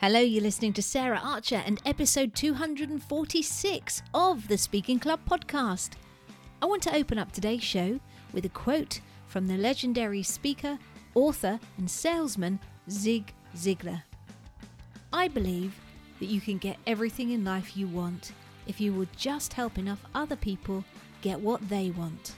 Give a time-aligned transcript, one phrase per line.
[0.00, 5.94] Hello, you're listening to Sarah Archer and episode 246 of the Speaking Club podcast.
[6.62, 7.98] I want to open up today's show
[8.32, 10.78] with a quote from the legendary speaker,
[11.16, 14.04] author, and salesman Zig Ziglar.
[15.12, 15.74] I believe
[16.20, 18.30] that you can get everything in life you want
[18.68, 20.84] if you will just help enough other people
[21.22, 22.36] get what they want.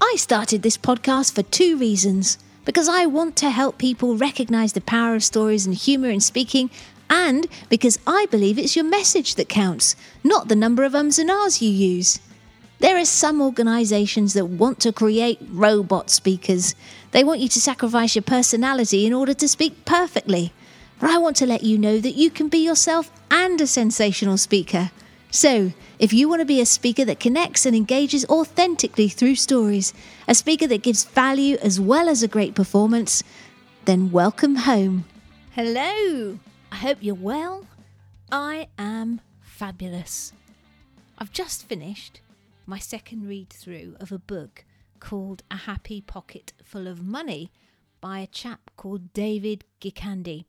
[0.00, 4.82] I started this podcast for two reasons because I want to help people recognize the
[4.82, 6.68] power of stories and humor in speaking,
[7.08, 11.30] and because I believe it's your message that counts, not the number of ums and
[11.30, 12.18] ahs you use.
[12.80, 16.74] There are some organizations that want to create robot speakers.
[17.12, 20.52] They want you to sacrifice your personality in order to speak perfectly.
[20.98, 24.36] But I want to let you know that you can be yourself and a sensational
[24.36, 24.90] speaker.
[25.30, 29.92] So, if you want to be a speaker that connects and engages authentically through stories,
[30.28, 33.22] a speaker that gives value as well as a great performance,
[33.84, 35.04] then welcome home.
[35.52, 36.38] Hello,
[36.70, 37.66] I hope you're well.
[38.30, 40.32] I am fabulous.
[41.18, 42.20] I've just finished
[42.66, 44.64] my second read through of a book
[45.00, 47.50] called A Happy Pocket Full of Money
[48.00, 50.44] by a chap called David Gikandi.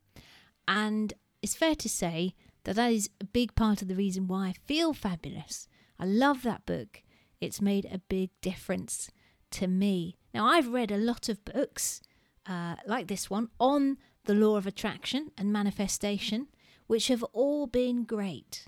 [0.67, 2.33] And it's fair to say
[2.67, 5.69] that that is a big part of the reason why I feel fabulous.
[5.97, 7.01] I love that book.
[7.39, 9.09] It's made a big difference
[9.51, 10.17] to me.
[10.33, 12.01] Now, I've read a lot of books
[12.45, 16.47] uh, like this one on the law of attraction and manifestation,
[16.87, 18.65] which have all been great.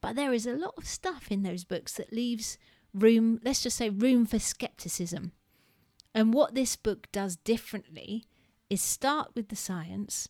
[0.00, 2.56] But there is a lot of stuff in those books that leaves
[2.94, 5.32] room, let's just say, room for skepticism.
[6.14, 8.26] And what this book does differently
[8.70, 10.28] is start with the science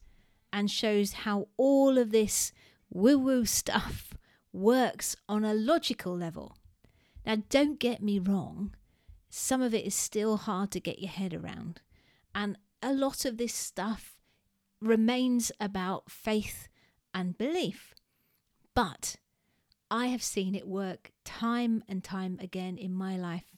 [0.55, 2.51] and shows how all of this
[2.91, 4.15] woo woo stuff
[4.53, 6.57] works on a logical level.
[7.27, 8.75] Now, don't get me wrong,
[9.31, 11.81] some of it is still hard to get your head around.
[12.35, 14.17] And a lot of this stuff
[14.81, 16.69] remains about faith
[17.13, 17.95] and belief.
[18.75, 19.17] But
[19.91, 23.57] I have seen it work time and time again in my life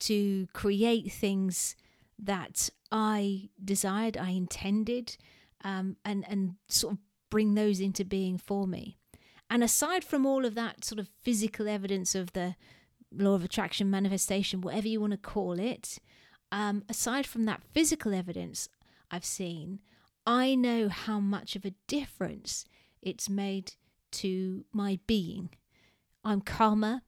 [0.00, 1.76] to create things
[2.18, 5.16] that I desired, I intended,
[5.64, 6.98] um, and and sort of
[7.30, 8.96] bring those into being for me.
[9.48, 12.54] And aside from all of that sort of physical evidence of the
[13.12, 15.98] law of attraction manifestation, whatever you want to call it,
[16.52, 18.68] um, aside from that physical evidence
[19.10, 19.80] I've seen,
[20.26, 22.64] I know how much of a difference
[23.02, 23.72] it's made
[24.12, 25.50] to my being.
[26.24, 27.02] I'm calmer,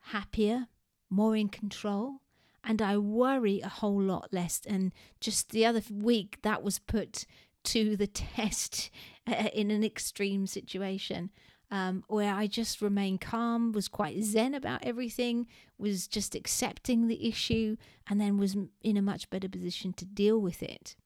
[0.00, 0.66] happier,
[1.08, 2.20] more in control,
[2.64, 4.60] and I worry a whole lot less.
[4.66, 7.24] And just the other week, that was put
[7.64, 8.90] to the test
[9.52, 11.30] in an extreme situation
[11.70, 15.46] um, where I just remained calm, was quite zen about everything,
[15.78, 17.76] was just accepting the issue,
[18.08, 20.96] and then was in a much better position to deal with it.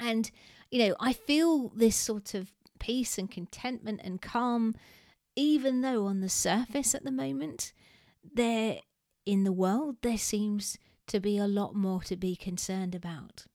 [0.00, 0.30] And,
[0.70, 4.74] you know, I feel this sort of peace and contentment and calm,
[5.36, 7.72] even though on the surface at the moment,
[8.34, 8.80] there
[9.24, 13.46] in the world, there seems to be a lot more to be concerned about.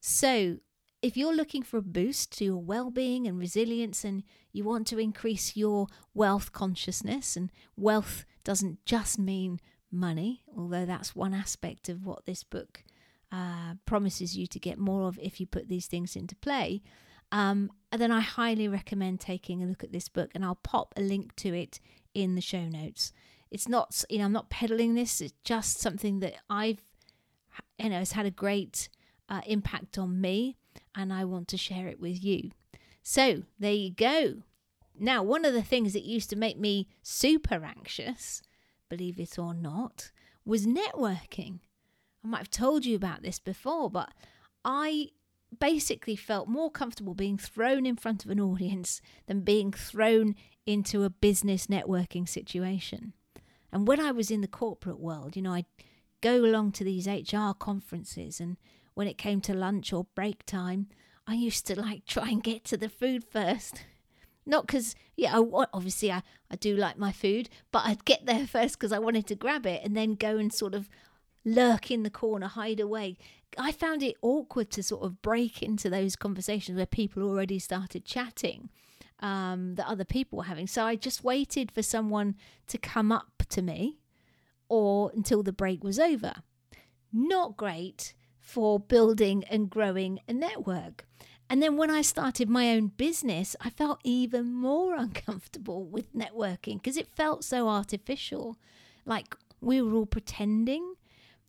[0.00, 0.58] So,
[1.00, 4.86] if you're looking for a boost to your well being and resilience and you want
[4.88, 9.60] to increase your wealth consciousness, and wealth doesn't just mean
[9.90, 12.82] money, although that's one aspect of what this book
[13.30, 16.82] uh, promises you to get more of if you put these things into play,
[17.30, 21.02] um, then I highly recommend taking a look at this book, and I'll pop a
[21.02, 21.78] link to it
[22.14, 23.12] in the show notes.
[23.50, 25.20] It's not, you know, I'm not peddling this.
[25.20, 26.82] It's just something that I've,
[27.78, 28.88] you know, has had a great
[29.28, 30.56] uh, impact on me
[30.94, 32.50] and I want to share it with you.
[33.02, 34.42] So there you go.
[34.98, 38.42] Now, one of the things that used to make me super anxious,
[38.88, 40.10] believe it or not,
[40.44, 41.60] was networking.
[42.24, 44.12] I might have told you about this before, but
[44.64, 45.10] I
[45.56, 50.34] basically felt more comfortable being thrown in front of an audience than being thrown
[50.66, 53.14] into a business networking situation.
[53.72, 55.66] And when I was in the corporate world, you know, I'd
[56.20, 58.56] go along to these HR conferences and
[58.98, 60.88] when it came to lunch or break time,
[61.24, 63.84] I used to like try and get to the food first.
[64.44, 68.44] Not because, yeah, I, obviously I, I do like my food, but I'd get there
[68.44, 70.88] first because I wanted to grab it and then go and sort of
[71.44, 73.18] lurk in the corner, hide away.
[73.56, 78.04] I found it awkward to sort of break into those conversations where people already started
[78.04, 78.68] chatting
[79.20, 80.66] um, that other people were having.
[80.66, 82.34] So I just waited for someone
[82.66, 84.00] to come up to me
[84.68, 86.34] or until the break was over.
[87.12, 88.14] Not great
[88.48, 91.04] for building and growing a network.
[91.50, 96.76] And then when I started my own business, I felt even more uncomfortable with networking
[96.76, 98.56] because it felt so artificial,
[99.04, 100.94] like we were all pretending.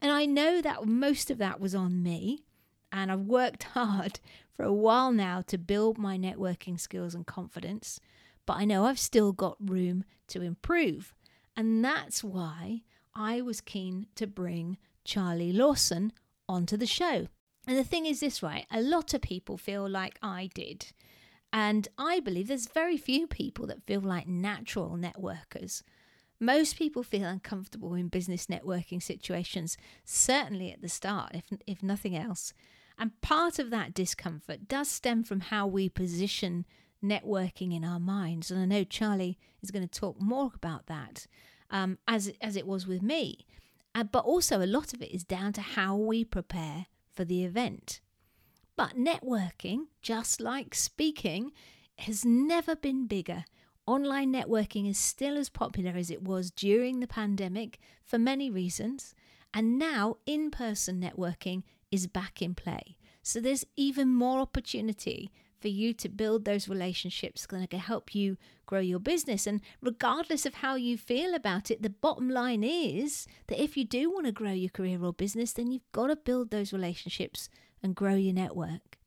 [0.02, 2.44] And I know that most of that was on me.
[2.92, 4.20] and I've worked hard
[4.52, 8.02] for a while now to build my networking skills and confidence,
[8.46, 11.14] but I know I've still got room to improve.
[11.56, 12.82] And that's why
[13.16, 16.12] I was keen to bring Charlie Lawson
[16.50, 17.28] onto the show.
[17.68, 18.66] And the thing is this, right?
[18.72, 20.88] A lot of people feel like I did.
[21.54, 25.84] And I believe there's very few people that feel like natural networkers.
[26.40, 32.16] Most people feel uncomfortable in business networking situations, certainly at the start, if, if nothing
[32.16, 32.54] else.
[32.98, 36.66] And part of that discomfort does stem from how we position
[37.04, 38.52] networking in our minds.
[38.52, 41.28] And I know Charlie is going to talk more about that
[41.70, 43.46] um, as, as it was with me.
[43.96, 47.44] Uh, but also, a lot of it is down to how we prepare for the
[47.44, 48.02] event.
[48.76, 51.52] But networking, just like speaking,
[51.98, 53.46] has never been bigger.
[53.86, 59.16] Online networking is still as popular as it was during the pandemic for many reasons,
[59.54, 62.96] and now in person networking is back in play.
[63.24, 68.38] So there's even more opportunity for you to build those relationships that can help you
[68.66, 69.48] grow your business.
[69.48, 73.86] And regardless of how you feel about it, the bottom line is that if you
[73.86, 77.50] do want to grow your career or business, then you've got to build those relationships
[77.82, 78.98] and grow your network.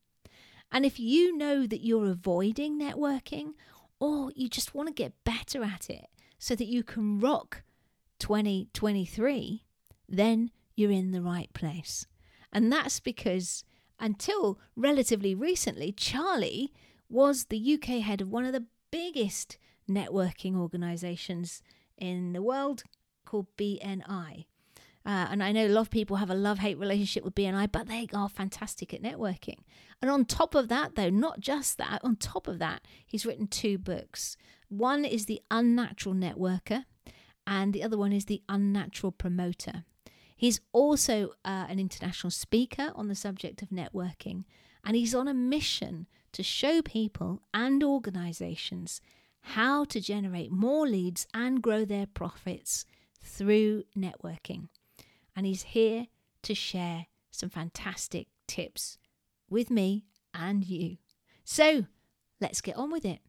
[0.70, 3.52] And if you know that you're avoiding networking
[4.00, 6.06] or you just want to get better at it
[6.38, 7.62] so that you can rock
[8.19, 9.64] 2023,
[10.08, 12.06] then you're in the right place.
[12.52, 13.64] And that's because
[14.02, 16.72] until relatively recently, Charlie
[17.08, 19.56] was the UK head of one of the biggest
[19.88, 21.62] networking organizations
[21.96, 22.82] in the world
[23.25, 24.46] called BNI.
[25.04, 27.70] Uh, and I know a lot of people have a love hate relationship with BNI,
[27.70, 29.58] but they are fantastic at networking.
[30.00, 33.46] And on top of that, though, not just that, on top of that, he's written
[33.46, 34.37] two books.
[34.69, 36.84] One is The Unnatural Networker,
[37.46, 39.84] and the other one is The Unnatural Promoter.
[40.42, 44.42] He's also uh, an international speaker on the subject of networking,
[44.84, 49.00] and he's on a mission to show people and organizations
[49.42, 52.84] how to generate more leads and grow their profits
[53.22, 54.66] through networking.
[55.36, 56.08] And he's here
[56.42, 58.98] to share some fantastic tips
[59.48, 60.96] with me and you.
[61.44, 61.86] So
[62.40, 63.20] let's get on with it.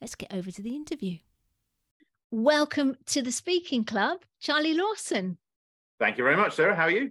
[0.00, 1.18] Let's get over to the interview.
[2.30, 5.36] Welcome to the Speaking Club, Charlie Lawson.
[5.98, 6.74] Thank you very much, Sarah.
[6.74, 7.10] How are you?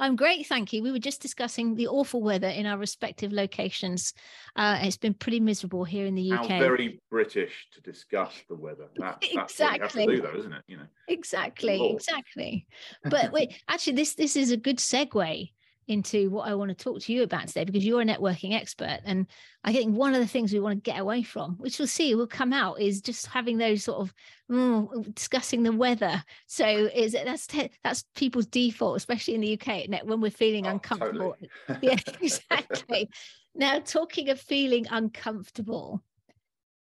[0.00, 0.82] I'm great, thank you.
[0.82, 4.14] We were just discussing the awful weather in our respective locations.
[4.56, 6.48] Uh, it's been pretty miserable here in the UK.
[6.48, 8.88] How very British to discuss the weather.
[8.96, 9.78] That, exactly.
[9.78, 10.64] That's what you have to do, though, isn't it?
[10.66, 10.86] You know.
[11.06, 12.66] Exactly, exactly.
[13.04, 15.50] But wait, actually, this this is a good segue
[15.88, 19.00] into what I want to talk to you about today because you're a networking expert.
[19.04, 19.26] And
[19.64, 22.14] I think one of the things we want to get away from, which we'll see
[22.14, 24.14] will come out, is just having those sort of
[24.50, 26.22] mm, discussing the weather.
[26.46, 30.66] So is it that's te- that's people's default, especially in the UK when we're feeling
[30.66, 31.36] oh, uncomfortable.
[31.68, 31.78] Totally.
[31.82, 33.10] yeah, exactly.
[33.54, 36.02] now, talking of feeling uncomfortable,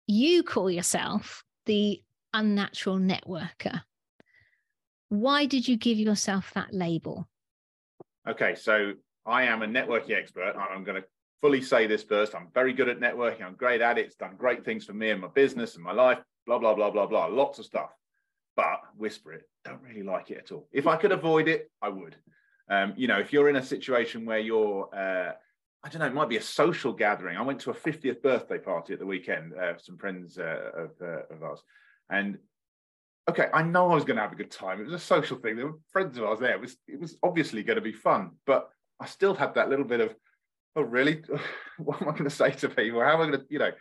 [0.06, 2.02] you call yourself the
[2.32, 3.82] unnatural networker.
[5.08, 7.28] Why did you give yourself that label?
[8.26, 8.92] Okay, so
[9.26, 10.54] I am a networking expert.
[10.56, 11.06] I'm going to
[11.42, 12.34] fully say this first.
[12.34, 13.42] I'm very good at networking.
[13.42, 14.06] I'm great at it.
[14.06, 16.90] It's done great things for me and my business and my life, blah, blah, blah,
[16.90, 17.26] blah, blah.
[17.26, 17.90] Lots of stuff.
[18.56, 20.68] But whisper it, don't really like it at all.
[20.72, 22.16] If I could avoid it, I would.
[22.70, 25.32] Um, you know, if you're in a situation where you're, uh,
[25.82, 27.36] I don't know, it might be a social gathering.
[27.36, 30.90] I went to a 50th birthday party at the weekend, uh, some friends uh, of,
[31.02, 31.62] uh, of ours.
[32.08, 32.38] And
[33.28, 34.80] okay, I know I was going to have a good time.
[34.80, 35.56] It was a social thing.
[35.56, 36.54] There were friends of ours there.
[36.54, 38.68] It was it was obviously going to be fun, but
[39.00, 40.14] I still had that little bit of,
[40.76, 41.22] oh really?
[41.78, 43.00] what am I going to say to people?
[43.00, 43.72] How am I going to, you know?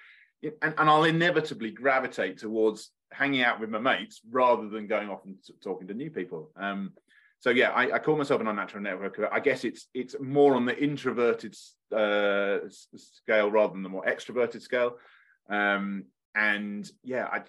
[0.61, 5.23] And, and I'll inevitably gravitate towards hanging out with my mates rather than going off
[5.25, 6.51] and talking to new people.
[6.57, 6.93] Um,
[7.39, 9.27] so yeah, I, I, call myself an unnatural networker.
[9.31, 11.55] I guess it's it's more on the introverted
[11.93, 12.59] uh,
[12.95, 14.97] scale rather than the more extroverted scale.
[15.49, 17.41] Um, and yeah, I,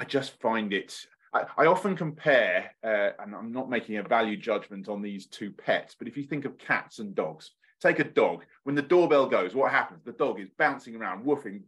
[0.00, 1.06] I just find it.
[1.34, 5.52] I, I often compare, uh, and I'm not making a value judgment on these two
[5.52, 7.50] pets, but if you think of cats and dogs,
[7.82, 8.44] take a dog.
[8.64, 10.02] When the doorbell goes, what happens?
[10.02, 11.60] The dog is bouncing around, woofing,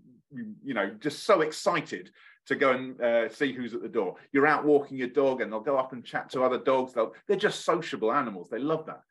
[0.64, 2.10] you know, just so excited
[2.46, 4.16] to go and uh, see who's at the door.
[4.32, 6.94] You're out walking your dog, and they'll go up and chat to other dogs.
[6.94, 8.48] They'll, they're just sociable animals.
[8.48, 9.02] They love that.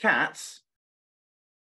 [0.00, 0.62] Cats,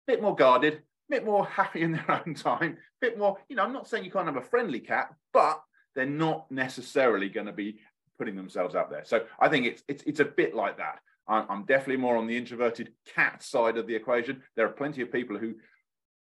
[0.08, 0.82] a bit more guarded, a
[1.12, 4.06] bit more happy in their own time, a bit more, you know, I'm not saying
[4.06, 5.62] you can't have a friendly cat, but
[5.96, 7.80] they're not necessarily going to be
[8.18, 9.06] putting themselves out there.
[9.06, 11.00] So I think it's it's it's a bit like that.
[11.28, 14.44] I'm, I'm definitely more on the introverted cat side of the equation.
[14.56, 15.56] There are plenty of people who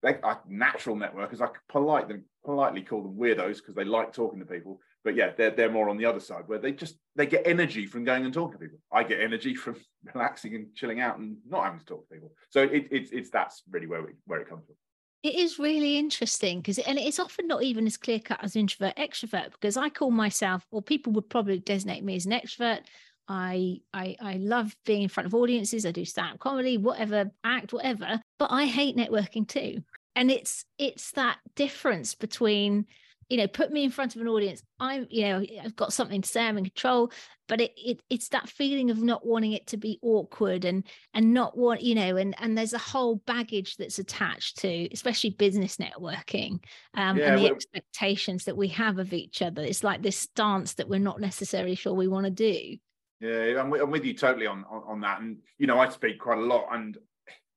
[0.02, 1.40] they are natural networkers.
[1.40, 4.80] I polite them politely call them weirdos because they like talking to people.
[5.04, 7.86] but yeah, they're they're more on the other side where they just they get energy
[7.86, 8.78] from going and talking to people.
[8.92, 9.76] I get energy from
[10.14, 12.32] relaxing and chilling out and not having to talk to people.
[12.50, 14.76] So it, it's it's that's really where we, where it comes from.
[15.22, 18.96] It is really interesting because, and it's often not even as clear cut as introvert
[18.96, 22.82] extrovert because I call myself, or people would probably designate me as an extrovert.
[23.26, 25.84] I I I love being in front of audiences.
[25.84, 28.20] I do stand-up comedy, whatever, act, whatever.
[28.38, 29.82] But I hate networking too.
[30.14, 32.86] And it's it's that difference between
[33.28, 34.62] you know, put me in front of an audience.
[34.80, 36.46] I'm, you know, I've got something to say.
[36.46, 37.12] I'm in control,
[37.46, 41.34] but it, it it's that feeling of not wanting it to be awkward and and
[41.34, 45.76] not want, you know, and and there's a whole baggage that's attached to, especially business
[45.76, 46.60] networking,
[46.94, 49.62] um, yeah, and the well, expectations that we have of each other.
[49.62, 52.76] It's like this stance that we're not necessarily sure we want to do.
[53.20, 56.18] Yeah, I'm, I'm with you totally on, on on that, and you know, I speak
[56.18, 56.96] quite a lot, and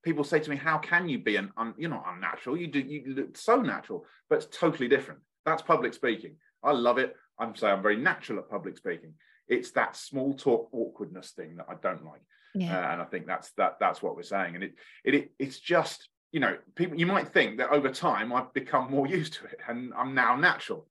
[0.02, 2.58] people say to me, "How can you be an un, you're not unnatural?
[2.58, 6.36] You do you look so natural, but it's totally different." That's public speaking.
[6.62, 7.16] I love it.
[7.38, 9.14] I'm saying I'm very natural at public speaking.
[9.48, 12.22] It's that small talk awkwardness thing that I don't like.
[12.54, 12.76] Yeah.
[12.76, 14.54] Uh, and I think that's that that's what we're saying.
[14.54, 18.32] And it, it it it's just you know people you might think that over time
[18.32, 20.86] I've become more used to it and I'm now natural.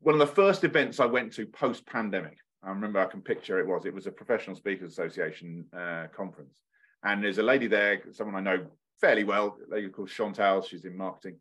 [0.00, 3.58] One of the first events I went to post pandemic, I remember I can picture
[3.58, 6.60] it was it was a professional speakers association uh, conference,
[7.02, 8.66] and there's a lady there, someone I know
[9.00, 10.62] fairly well, a lady called Chantal.
[10.62, 11.38] She's in marketing,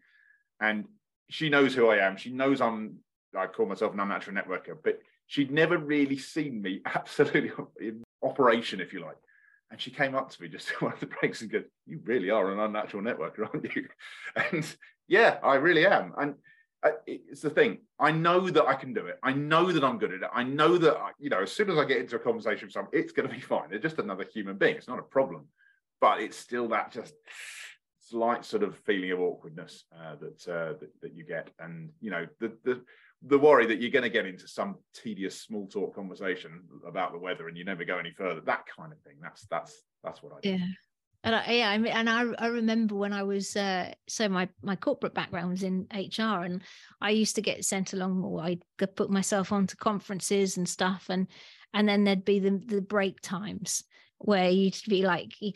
[0.62, 0.86] and
[1.30, 2.18] she knows who I am.
[2.18, 3.00] She knows I'm
[3.36, 8.80] I call myself an unnatural networker, but she'd never really seen me absolutely in operation,
[8.80, 9.18] if you like.
[9.72, 12.00] And she came up to me just in one of the breaks and goes, "You
[12.04, 13.88] really are an unnatural networker, aren't you?"
[14.52, 14.66] And
[15.08, 16.14] yeah, I really am.
[16.18, 16.36] And
[16.84, 17.80] uh, it's the thing.
[18.00, 19.18] I know that I can do it.
[19.24, 20.30] I know that I'm good at it.
[20.34, 22.74] I know that I, you know, as soon as I get into a conversation with
[22.74, 23.70] someone, it's going to be fine.
[23.70, 24.76] They're just another human being.
[24.76, 25.48] It's not a problem,
[26.00, 27.14] but it's still that just
[28.10, 32.12] slight sort of feeling of awkwardness uh, that, uh, that, that you get, and you
[32.12, 32.82] know the the
[33.28, 37.18] the worry that you're going to get into some tedious small talk conversation about the
[37.18, 38.42] weather and you never go any further.
[38.42, 39.16] That kind of thing.
[39.22, 40.50] That's that's that's what I do.
[40.52, 40.68] Yeah.
[41.24, 44.48] And I, yeah, I mean, and I, I remember when I was uh, so my
[44.62, 46.62] my corporate background was in HR, and
[47.02, 48.60] I used to get sent along, or I
[48.96, 51.28] put myself onto conferences and stuff, and
[51.74, 53.84] and then there'd be the the break times
[54.20, 55.52] where you'd be like you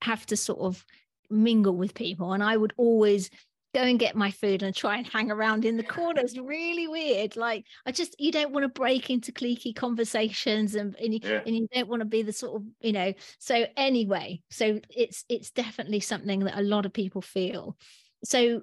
[0.00, 0.84] have to sort of
[1.32, 3.30] mingle with people and i would always
[3.74, 6.38] go and get my food and try and hang around in the corners.
[6.38, 7.36] Really weird.
[7.36, 11.40] Like i just you don't want to break into cliquey conversations and and you, yeah.
[11.46, 15.24] and you don't want to be the sort of you know so anyway so it's
[15.28, 17.76] it's definitely something that a lot of people feel.
[18.24, 18.62] So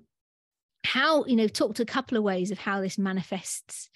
[0.85, 3.89] how you know talked a couple of ways of how this manifests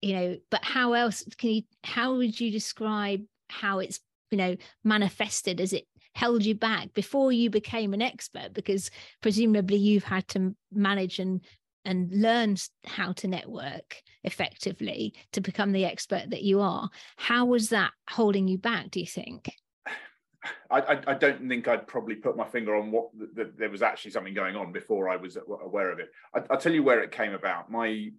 [0.00, 4.56] you know but how else can you how would you describe how it's you know
[4.84, 5.60] manifested?
[5.60, 5.86] As it
[6.18, 8.90] held you back before you became an expert because
[9.22, 11.44] presumably you've had to manage and
[11.84, 17.68] and learn how to network effectively to become the expert that you are how was
[17.68, 19.48] that holding you back do you think
[20.70, 23.82] I, I, don't think I'd probably put my finger on what the, the, there was
[23.82, 26.10] actually something going on before I was aware of it.
[26.34, 27.70] I, will tell you where it came about.
[27.72, 28.10] My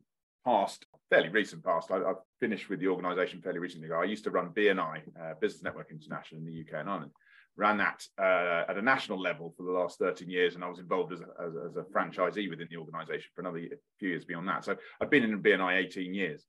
[0.45, 3.89] past, fairly recent past, I, I finished with the organisation fairly recently.
[3.91, 7.11] I used to run BNI, uh, Business Network International in the UK and Ireland
[7.59, 10.79] ran that uh, at a national level for the last 13 years, and I was
[10.79, 13.61] involved as a, as, as a franchisee within the organisation for another
[13.99, 14.63] few years beyond that.
[14.63, 16.45] So I've been in BNI 18 years,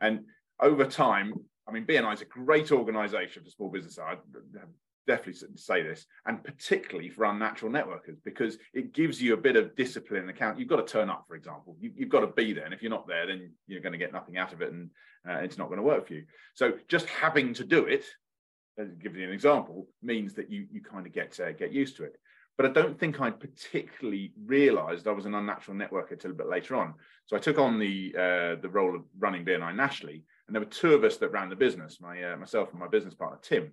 [0.00, 0.20] and
[0.60, 1.34] over time,
[1.68, 3.98] I mean, BNI is a great organisation for small business.
[3.98, 4.16] I
[5.06, 9.74] definitely say this, and particularly for unnatural networkers, because it gives you a bit of
[9.74, 10.28] discipline.
[10.28, 11.76] Account you've got to turn up, for example.
[11.80, 13.98] You, have got to be there, and if you're not there, then you're going to
[13.98, 14.90] get nothing out of it, and
[15.28, 16.24] uh, it's not going to work for you.
[16.54, 18.04] So just having to do it
[19.02, 22.04] give you an example, means that you you kind of get uh, get used to
[22.04, 22.16] it.
[22.56, 26.48] But I don't think I particularly realised I was an unnatural networker until a bit
[26.48, 26.94] later on.
[27.26, 30.66] So I took on the uh, the role of running BNI nationally, and there were
[30.66, 33.72] two of us that ran the business, my uh, myself and my business partner Tim.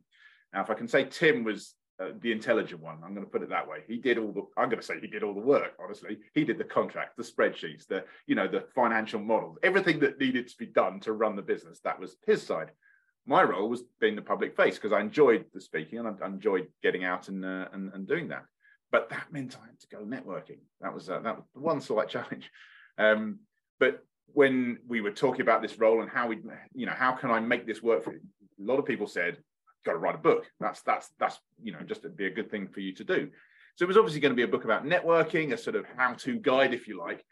[0.53, 3.43] Now, if I can say Tim was uh, the intelligent one, I'm going to put
[3.43, 3.79] it that way.
[3.87, 4.41] He did all the.
[4.57, 5.73] I'm going to say he did all the work.
[5.83, 10.19] Honestly, he did the contract, the spreadsheets, the you know the financial models, everything that
[10.19, 11.79] needed to be done to run the business.
[11.81, 12.71] That was his side
[13.29, 16.67] my role was being the public face because I enjoyed the speaking and I, enjoyed
[16.81, 18.43] getting out and, uh, and, and doing that.
[18.91, 20.57] But that meant I had to go networking.
[20.81, 22.49] That was uh, that was one slight challenge.
[22.97, 23.39] Um,
[23.79, 26.39] but when we were talking about this role and how we,
[26.73, 28.21] you know, how can I make this work for you?
[28.59, 29.37] A lot of people said,
[29.85, 32.49] "Got to write a book." That's that's that's you know just to be a good
[32.49, 33.29] thing for you to do.
[33.75, 36.39] So it was obviously going to be a book about networking, a sort of how-to
[36.39, 37.23] guide, if you like.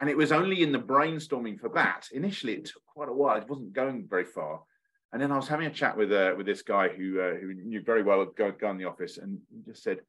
[0.00, 2.06] And it was only in the brainstorming for that.
[2.12, 3.38] Initially, it took quite a while.
[3.38, 4.60] It wasn't going very far
[5.12, 7.54] and then I was having a chat with uh, with this guy who uh, who
[7.54, 10.00] knew very well a guy in the office, and he just said,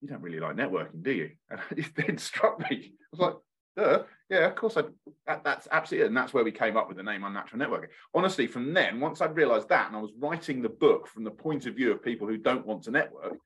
[0.00, 2.92] "You don't really like networking, do you?" And it then struck me.
[2.92, 3.34] I was like,
[3.76, 4.76] "Duh, yeah, of course.
[4.76, 4.82] I
[5.26, 7.88] that, that's absolutely, and that's where we came up with the name Unnatural Networking.
[8.14, 11.30] Honestly, from then, once I realised that, and I was writing the book from the
[11.30, 13.38] point of view of people who don't want to network,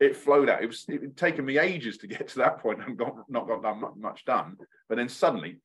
[0.00, 0.62] it flowed out.
[0.64, 3.46] It was it had taken me ages to get to that point and got not
[3.46, 4.56] got done much done.
[4.88, 5.60] But then suddenly,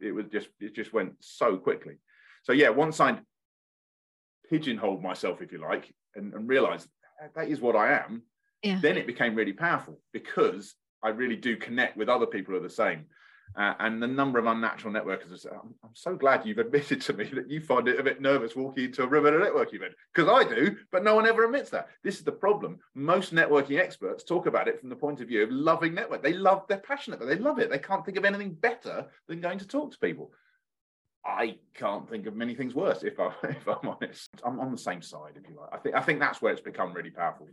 [0.00, 1.94] it was just it just went so quickly.
[2.42, 3.18] So yeah, once I
[4.50, 6.88] pigeonholed myself, if you like, and, and realised
[7.34, 8.22] that is what I am,
[8.62, 8.78] yeah.
[8.80, 12.62] then it became really powerful because I really do connect with other people who are
[12.62, 13.06] the same.
[13.56, 17.24] Uh, and the number of unnatural networkers, I'm, I'm, so glad you've admitted to me
[17.34, 19.94] that you find it a bit nervous walking into a room at a networking event,
[20.14, 21.88] because I do, but no one ever admits that.
[22.04, 22.78] This is the problem.
[22.94, 26.22] Most networking experts talk about it from the point of view of loving network.
[26.22, 27.70] They love, they're passionate, but they love it.
[27.70, 30.30] They can't think of anything better than going to talk to people.
[31.24, 34.28] I can't think of many things worse, if, I, if I'm honest.
[34.44, 35.70] I'm on the same side, if you like.
[35.72, 37.48] I think, I think that's where it's become really powerful.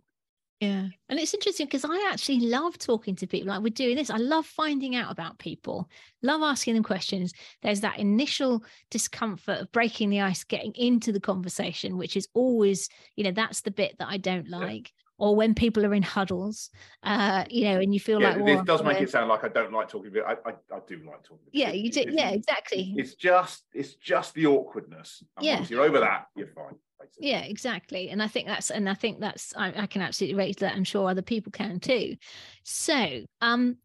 [0.59, 0.87] Yeah.
[1.09, 4.09] And it's interesting because I actually love talking to people like we're doing this.
[4.09, 5.87] I love finding out about people,
[6.23, 7.31] love asking them questions.
[7.61, 12.89] There's that initial discomfort of breaking the ice, getting into the conversation, which is always,
[13.15, 14.91] you know, that's the bit that I don't like.
[15.19, 16.69] Or when people are in huddles,
[17.01, 19.47] uh, you know, and you feel yeah, like this does make it sound like I
[19.47, 20.11] don't like talking.
[20.13, 21.47] But I, I, I do like talking.
[21.51, 22.05] Yeah, you do.
[22.07, 22.93] yeah, exactly.
[22.97, 25.23] It's just, it's just the awkwardness.
[25.37, 25.55] And yeah.
[25.55, 27.29] Once you're over that, you're fine basically.
[27.29, 28.09] Yeah, exactly.
[28.09, 30.75] And I think that's and I think that's I, I can absolutely rate that.
[30.75, 32.15] I'm sure other people can too.
[32.63, 33.77] So, um,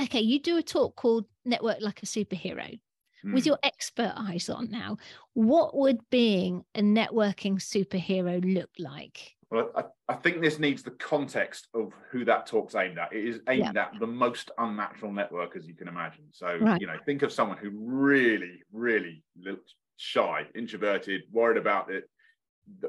[0.00, 2.78] okay, you do a talk called Network Like a Superhero.
[3.24, 3.34] Mm.
[3.34, 3.50] With hmm.
[3.50, 4.96] your expert eyes on now,
[5.34, 9.36] what would being a networking superhero look like?
[9.52, 13.12] Well, I, I, think this needs the context of who that talk's aimed at.
[13.12, 13.82] It is aimed yeah.
[13.82, 16.24] at the most unnatural network, as you can imagine.
[16.30, 16.80] So, right.
[16.80, 22.08] you know, think of someone who really, really looks shy, introverted, worried about it,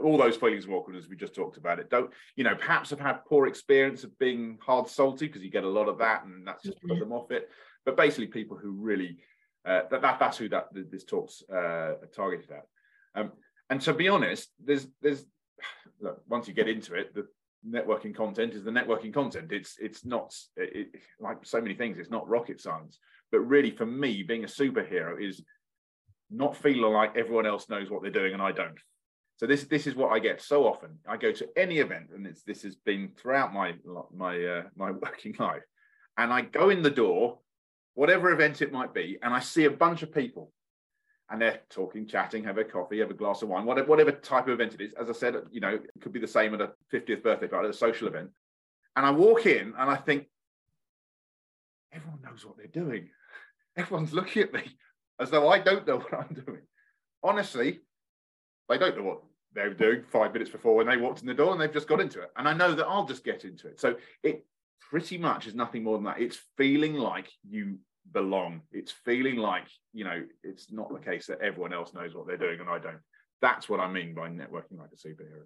[0.02, 3.00] all those feelings of awkwardness we just talked about it don't you know perhaps have
[3.00, 6.48] had poor experience of being hard salty because you get a lot of that and
[6.48, 7.50] that's just put them off it
[7.86, 9.18] but basically people who really
[9.66, 12.66] uh, that, that that's who that this talks uh, targeted at
[13.16, 13.32] um,
[13.70, 15.26] and to be honest there's there's
[16.28, 17.28] once you get into it the
[17.68, 19.52] networking content is the networking content.
[19.52, 23.00] It's it's not it, like so many things it's not rocket science.
[23.32, 25.42] But really for me being a superhero is
[26.30, 28.80] not feeling like everyone else knows what they're doing and I don't.
[29.38, 31.00] So this this is what I get so often.
[31.08, 33.74] I go to any event, and it's this has been throughout my
[34.16, 35.64] my uh, my working life,
[36.18, 37.40] and I go in the door,
[37.96, 40.52] whatever event it might be, and I see a bunch of people,
[41.30, 44.48] and they're talking, chatting, have a coffee, have a glass of wine, whatever whatever type
[44.48, 44.94] of event it is.
[44.94, 47.70] As I said, you know, it could be the same at a 50th birthday party,
[47.70, 48.30] a social event,
[48.96, 50.28] and I walk in and I think
[51.92, 53.10] everyone knows what they're doing.
[53.76, 54.78] Everyone's looking at me
[55.20, 56.62] as though I don't know what I'm doing.
[57.24, 57.82] Honestly,
[58.70, 59.22] they don't know what
[59.54, 62.02] they're doing five minutes before when they walked in the door and they've just got
[62.02, 62.32] into it.
[62.36, 63.80] And I know that I'll just get into it.
[63.80, 64.46] So it
[64.82, 66.22] pretty much is nothing more than that.
[66.22, 67.78] It's feeling like you
[68.12, 68.62] belong.
[68.72, 72.38] It's feeling like, you know, it's not the case that everyone else knows what they're
[72.38, 73.00] doing and I don't.
[73.42, 75.44] That's what I mean by networking like a superhero.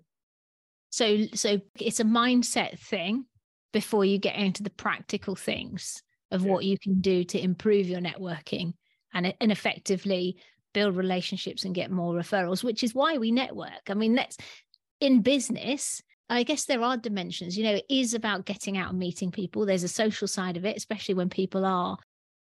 [0.89, 3.25] So so it's a mindset thing
[3.73, 6.51] before you get into the practical things of yeah.
[6.51, 8.73] what you can do to improve your networking
[9.13, 10.37] and, and effectively
[10.73, 13.89] build relationships and get more referrals, which is why we network.
[13.89, 14.37] I mean, that's
[14.99, 16.01] in business.
[16.29, 17.57] I guess there are dimensions.
[17.57, 19.65] You know, it is about getting out and meeting people.
[19.65, 21.97] There's a social side of it, especially when people are,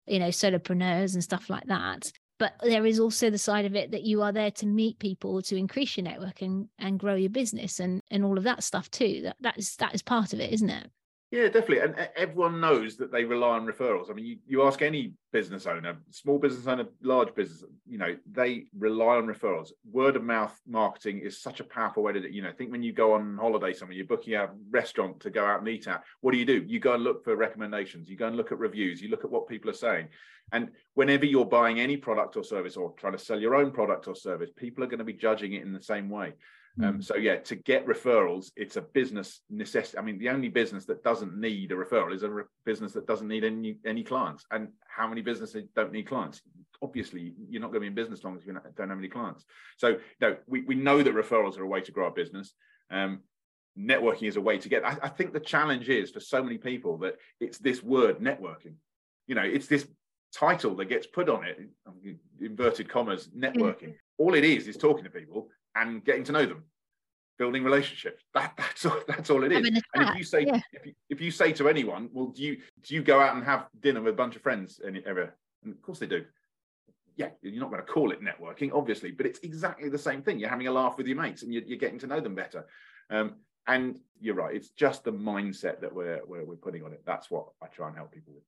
[0.06, 2.12] you know, solopreneurs and stuff like that.
[2.38, 5.40] But there is also the side of it that you are there to meet people
[5.42, 8.90] to increase your network and, and grow your business and, and all of that stuff
[8.90, 9.22] too.
[9.22, 10.90] That that is that is part of it, isn't it?
[11.32, 11.80] Yeah, definitely.
[11.80, 14.08] And everyone knows that they rely on referrals.
[14.10, 18.16] I mean, you, you ask any business owner, small business owner, large business, you know,
[18.30, 19.72] they rely on referrals.
[19.90, 22.84] Word of mouth marketing is such a powerful way to do, you know, think when
[22.84, 26.04] you go on holiday somewhere, you're booking a restaurant to go out and eat at,
[26.20, 26.64] what do you do?
[26.64, 29.30] You go and look for recommendations, you go and look at reviews, you look at
[29.30, 30.08] what people are saying.
[30.52, 34.06] And whenever you're buying any product or service or trying to sell your own product
[34.06, 36.34] or service, people are going to be judging it in the same way.
[36.82, 37.04] Um, mm.
[37.04, 39.98] so yeah, to get referrals, it's a business necessity.
[39.98, 43.06] I mean, the only business that doesn't need a referral is a re- business that
[43.06, 44.44] doesn't need any any clients.
[44.50, 46.42] And how many businesses don't need clients?
[46.82, 49.44] Obviously, you're not going to be in business long as you don't have any clients.
[49.78, 52.52] So know, we, we know that referrals are a way to grow our business.
[52.90, 53.20] Um,
[53.78, 54.84] networking is a way to get.
[54.84, 58.74] I, I think the challenge is for so many people that it's this word networking.
[59.26, 59.86] You know, it's this
[60.34, 61.58] title that gets put on it,
[62.38, 63.94] inverted commas, networking.
[64.18, 66.64] All it is is talking to people and getting to know them,
[67.38, 68.24] building relationships.
[68.34, 69.00] That, that's all.
[69.06, 69.66] That's all it is.
[69.94, 70.60] And if you say yeah.
[70.72, 73.44] if, you, if you say to anyone, well, do you do you go out and
[73.44, 75.34] have dinner with a bunch of friends any ever?
[75.64, 76.24] And of course they do.
[77.16, 80.38] Yeah, you're not going to call it networking, obviously, but it's exactly the same thing.
[80.38, 82.66] You're having a laugh with your mates and you're, you're getting to know them better.
[83.08, 83.36] Um,
[83.66, 87.02] and you're right; it's just the mindset that we're, we're we're putting on it.
[87.06, 88.44] That's what I try and help people with.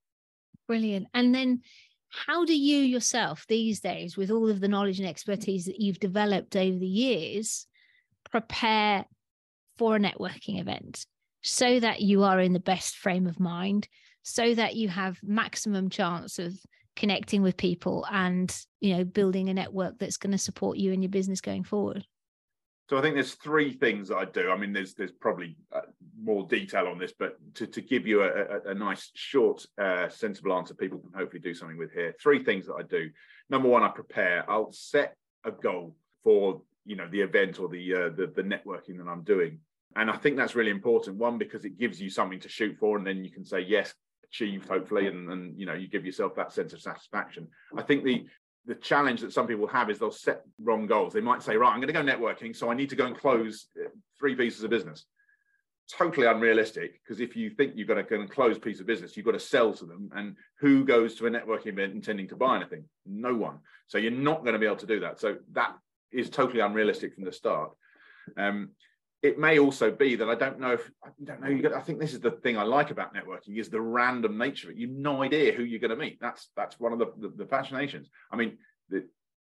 [0.69, 1.09] Brilliant.
[1.15, 1.63] And then
[2.11, 6.01] how do you yourself these days, with all of the knowledge and expertise that you've
[6.01, 7.67] developed over the years,
[8.31, 9.05] prepare
[9.77, 11.07] for a networking event
[11.43, 13.89] so that you are in the best frame of mind,
[14.23, 16.55] so that you have maximum chance of
[16.97, 21.01] connecting with people and you know building a network that's going to support you and
[21.01, 22.05] your business going forward
[22.89, 24.51] so I think there's three things that I do.
[24.51, 25.83] I mean, there's there's probably uh,
[26.19, 30.09] more detail on this, but to, to give you a, a, a nice, short, uh,
[30.09, 32.15] sensible answer, people can hopefully do something with here.
[32.21, 33.11] Three things that I do.
[33.51, 34.51] Number one, I prepare.
[34.51, 38.97] I'll set a goal for you know the event or the uh, the, the networking
[38.97, 39.59] that I'm doing,
[39.95, 41.19] and I think that's really important.
[41.19, 43.93] One because it gives you something to shoot for, and then you can say yes,
[44.25, 47.49] achieved hopefully, and and you know you give yourself that sense of satisfaction.
[47.77, 48.27] I think the
[48.69, 51.15] the challenge that some people have is they'll set wrong goals.
[51.15, 53.17] They might say, right, I'm going to go networking, so I need to go and
[53.17, 55.07] close uh, three pieces of business.
[55.91, 59.17] Totally unrealistic because if you think you're going to go and close piece of business,
[59.17, 60.11] you've got to sell to them.
[60.15, 62.85] And who goes to a networking event intending to buy anything?
[63.07, 63.61] No one.
[63.87, 65.19] So you're not going to be able to do that.
[65.19, 65.75] So that
[66.13, 67.71] is totally unrealistic from the start.
[68.37, 68.73] Um,
[69.23, 71.77] it may also be that I don't know if I don't know.
[71.77, 74.77] I think this is the thing I like about networking is the random nature of
[74.77, 74.81] it.
[74.81, 76.19] You've no idea who you're going to meet.
[76.21, 78.09] That's that's one of the the, the fascinations.
[78.31, 79.05] I mean, the,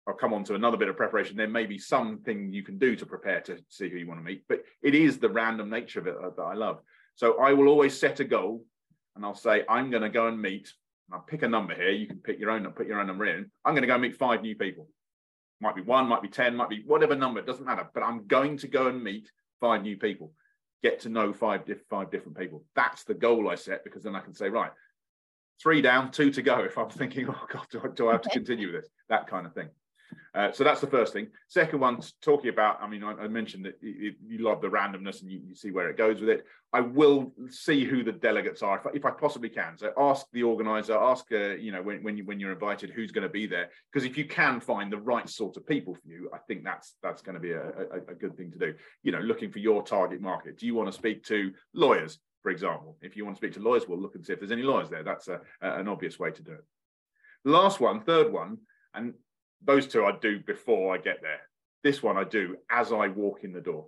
[0.07, 1.35] I'll come on to another bit of preparation.
[1.35, 4.23] There may be something you can do to prepare to see who you want to
[4.23, 6.81] meet, but it is the random nature of it uh, that I love.
[7.15, 8.63] So I will always set a goal,
[9.15, 10.71] and I'll say I'm going to go and meet.
[11.11, 11.89] I'll pick a number here.
[11.89, 13.49] You can pick your own, put your own number in.
[13.63, 14.89] I'm going to go meet five new people.
[15.59, 17.39] Might be one, might be ten, might be whatever number.
[17.39, 17.89] It doesn't matter.
[17.93, 19.31] But I'm going to go and meet
[19.65, 20.31] five new people,
[20.83, 22.63] get to know five, five different people.
[22.75, 24.71] That's the goal I set because then I can say, right,
[25.61, 26.59] three down, two to go.
[26.59, 28.91] If I'm thinking, oh God, do I, do I have to continue with this?
[29.09, 29.69] That kind of thing.
[30.33, 31.27] Uh, so that's the first thing.
[31.47, 35.21] Second one, talking about, I mean, I, I mentioned that you, you, love the randomness
[35.21, 36.45] and you, you, see where it goes with it.
[36.73, 39.77] I will see who the delegates are if I, if I possibly can.
[39.77, 43.11] So ask the organizer, ask, uh, you know, when, when, you, when you're invited, who's
[43.11, 43.69] going to be there.
[43.91, 46.95] Because if you can find the right sort of people for you, I think that's
[47.01, 48.73] that's going to be a, a, a good thing to do.
[49.03, 50.57] You know, looking for your target market.
[50.57, 52.97] Do you want to speak to lawyers, for example?
[53.01, 54.89] If you want to speak to lawyers, we'll look and see if there's any lawyers
[54.89, 55.03] there.
[55.03, 56.65] That's a, an obvious way to do it.
[57.45, 58.57] Last one, third one,
[58.93, 59.13] and
[59.65, 61.41] those two I do before I get there.
[61.83, 63.87] This one I do as I walk in the door.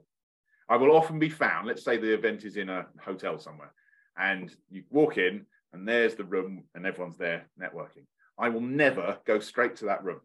[0.70, 3.74] I will often be found, let's say the event is in a hotel somewhere,
[4.18, 8.06] and you walk in and there's the room and everyone's there networking.
[8.38, 10.20] I will never go straight to that room.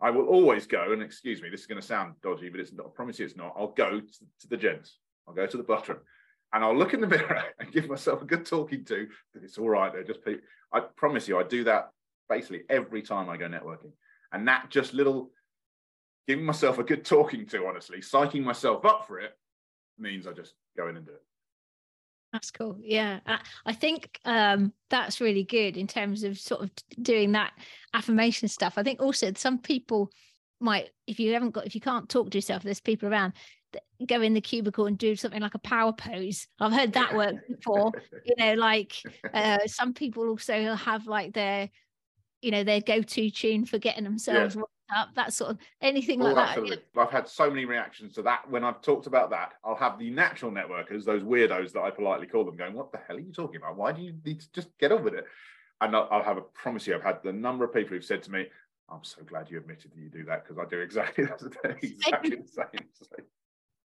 [0.00, 2.72] I will always go, and excuse me, this is going to sound dodgy, but it's
[2.72, 3.54] not, I promise you it's not.
[3.56, 6.00] I'll go to, the gents, I'll go to the bathroom,
[6.52, 9.68] and I'll look in the mirror and give myself a good talking to it's all
[9.68, 9.92] right.
[9.92, 10.20] They're just.
[10.72, 11.90] I promise you, I do that
[12.28, 13.92] basically every time I go networking.
[14.34, 15.30] And that just little
[16.26, 19.36] giving myself a good talking to, honestly, psyching myself up for it
[19.98, 21.22] means I just go in and do it.
[22.32, 22.76] That's cool.
[22.80, 23.20] Yeah.
[23.64, 26.70] I think um, that's really good in terms of sort of
[27.00, 27.52] doing that
[27.94, 28.74] affirmation stuff.
[28.76, 30.10] I think also some people
[30.60, 33.34] might, if you haven't got, if you can't talk to yourself, there's people around
[34.06, 36.48] go in the cubicle and do something like a power pose.
[36.58, 37.92] I've heard that work before.
[38.24, 38.94] you know, like
[39.32, 41.70] uh, some people also have like their
[42.44, 44.62] you know their go-to tune for getting themselves yeah.
[45.00, 46.76] up that sort of anything oh, like absolutely.
[46.94, 48.48] that i've had so many reactions to that.
[48.50, 52.26] When i've talked about that i'll have the natural networkers those weirdos that i politely
[52.26, 53.76] call them going what the hell are you talking about?
[53.76, 55.26] Why do you need to just get on with it?
[55.80, 58.22] And i'll, I'll have a promise you i've had the number of people who've said
[58.24, 58.46] to me
[58.90, 61.24] i'm so glad you admitted that you do that because i do exactly,
[61.82, 63.06] exactly the same so,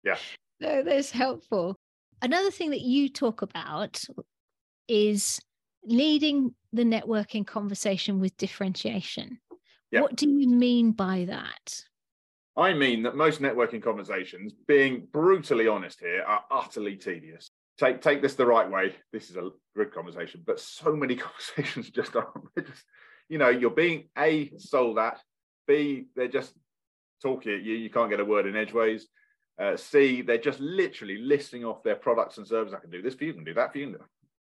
[0.04, 0.16] yeah.
[0.60, 1.76] No that's helpful.
[2.20, 4.02] Another thing that you talk about
[4.88, 5.40] is
[5.88, 9.38] leading the networking conversation with differentiation.
[9.90, 10.02] Yep.
[10.02, 11.82] What do you mean by that?
[12.56, 17.50] I mean that most networking conversations, being brutally honest here, are utterly tedious.
[17.78, 18.96] Take take this the right way.
[19.12, 22.32] This is a good conversation, but so many conversations just aren't.
[22.56, 22.84] Just,
[23.28, 25.20] you know, you're being a sold at.
[25.66, 26.52] B, they're just
[27.22, 27.74] talking at you.
[27.74, 29.06] You can't get a word in edgeways.
[29.60, 32.74] Uh, C, they're just literally listing off their products and services.
[32.74, 33.98] I can do this for you, I can do that for you.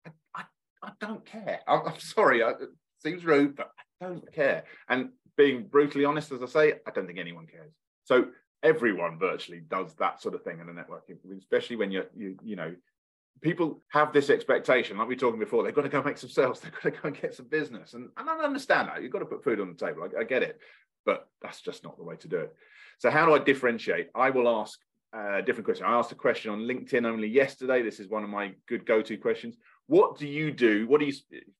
[0.05, 0.43] I, I
[0.86, 1.62] I don't care.
[1.67, 2.69] I'm, I'm sorry, I, it
[3.00, 3.71] seems rude, but
[4.02, 4.63] I don't care.
[4.88, 7.74] And being brutally honest, as I say, I don't think anyone cares.
[8.04, 8.28] So
[8.63, 12.56] everyone virtually does that sort of thing in a networking, especially when you're, you, you
[12.56, 12.76] know,
[13.41, 16.30] people have this expectation, like we were talking before, they've got to go make some
[16.30, 17.93] sales, they've got to go and get some business.
[17.93, 19.02] And, and I understand that.
[19.02, 20.04] You've got to put food on the table.
[20.04, 20.60] I, I get it.
[21.06, 22.56] But that's just not the way to do it.
[22.98, 24.10] So, how do I differentiate?
[24.15, 24.80] I will ask
[25.13, 25.86] a different question.
[25.86, 27.82] I asked a question on LinkedIn only yesterday.
[27.82, 29.56] This is one of my good go to questions.
[29.88, 30.88] What do you do?
[30.88, 31.13] What do you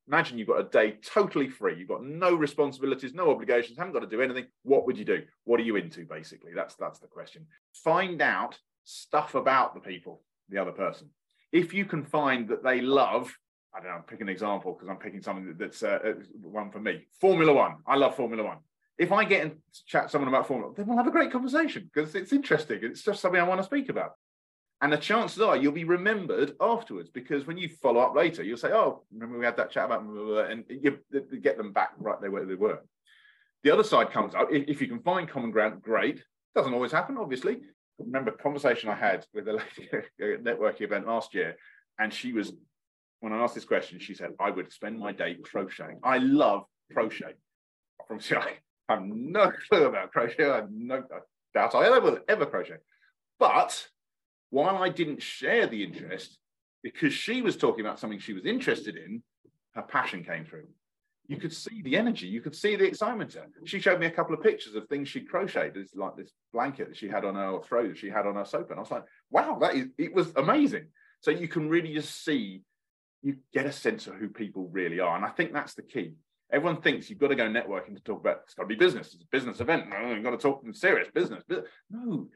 [0.07, 1.77] imagine you've got a day totally free?
[1.77, 4.47] You've got no responsibilities, no obligations, haven't got to do anything.
[4.63, 5.23] What would you do?
[5.43, 6.51] What are you into, basically?
[6.55, 7.45] That's that's the question.
[7.73, 11.09] Find out stuff about the people, the other person.
[11.51, 13.31] If you can find that they love
[13.75, 17.07] I don't know, pick an example because I'm picking something that's uh, one for me.
[17.19, 17.75] Formula One.
[17.85, 18.59] I love Formula One.
[18.97, 22.15] If I get and chat someone about Formula, then we'll have a great conversation because
[22.15, 22.79] it's interesting.
[22.81, 24.11] It's just something I want to speak about.
[24.81, 28.57] And the chances are you'll be remembered afterwards because when you follow up later, you'll
[28.57, 30.99] say, "Oh, remember we had that chat about," blah, blah, blah, and you
[31.41, 32.81] get them back right there where they were.
[33.63, 36.23] The other side comes up if you can find common ground, great.
[36.55, 37.61] Doesn't always happen, obviously.
[37.97, 41.55] Remember conversation I had with a lady at a networking event last year,
[41.97, 42.51] and she was
[43.21, 45.99] when I asked this question, she said, I would spend my day crocheting.
[46.03, 47.33] I love crochet.
[48.07, 50.47] From I have no clue about crochet.
[50.47, 51.19] I have no I
[51.53, 52.75] doubt I ever ever crochet.
[53.39, 53.88] But
[54.49, 56.38] while I didn't share the interest,
[56.84, 59.23] because she was talking about something she was interested in,
[59.73, 60.67] her passion came through.
[61.27, 63.36] You could see the energy, you could see the excitement.
[63.65, 65.77] She showed me a couple of pictures of things she crocheted.
[65.77, 68.45] It's like this blanket that she had on her throw that she had on her
[68.45, 68.69] sofa.
[68.69, 70.86] And I was like, wow, that is it was amazing.
[71.21, 72.62] So you can really just see
[73.23, 75.15] you get a sense of who people really are.
[75.15, 76.13] And I think that's the key.
[76.51, 79.15] Everyone thinks you've got to go networking to talk about it's got to be business.
[79.15, 79.89] It's a business event.
[79.89, 81.43] No, you've got to talk serious business.
[81.89, 82.27] No,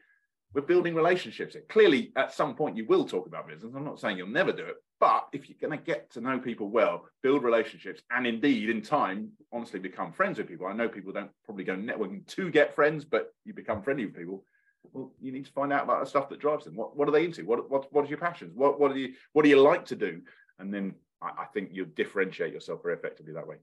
[0.54, 1.56] we're building relationships.
[1.68, 3.72] Clearly, at some point, you will talk about business.
[3.74, 6.38] I'm not saying you'll never do it, but if you're going to get to know
[6.38, 10.66] people well, build relationships, and indeed, in time, honestly, become friends with people.
[10.66, 14.16] I know people don't probably go networking to get friends, but you become friendly with
[14.16, 14.44] people.
[14.92, 16.74] Well, you need to find out about the stuff that drives them.
[16.74, 17.44] What, what are they into?
[17.44, 18.52] What, what, what are your passions?
[18.54, 20.22] What, what, do you, what do you like to do?
[20.60, 23.56] and then I, I think you'll differentiate yourself very effectively that way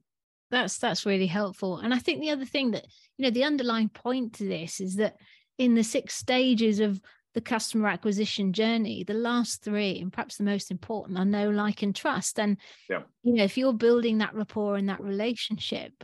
[0.50, 2.86] that's that's really helpful and i think the other thing that
[3.18, 5.16] you know the underlying point to this is that
[5.58, 7.02] in the six stages of
[7.34, 11.84] the customer acquisition journey the last three and perhaps the most important are know like
[11.84, 12.58] and trust and
[12.90, 13.02] yeah.
[13.22, 16.04] you know if you're building that rapport and that relationship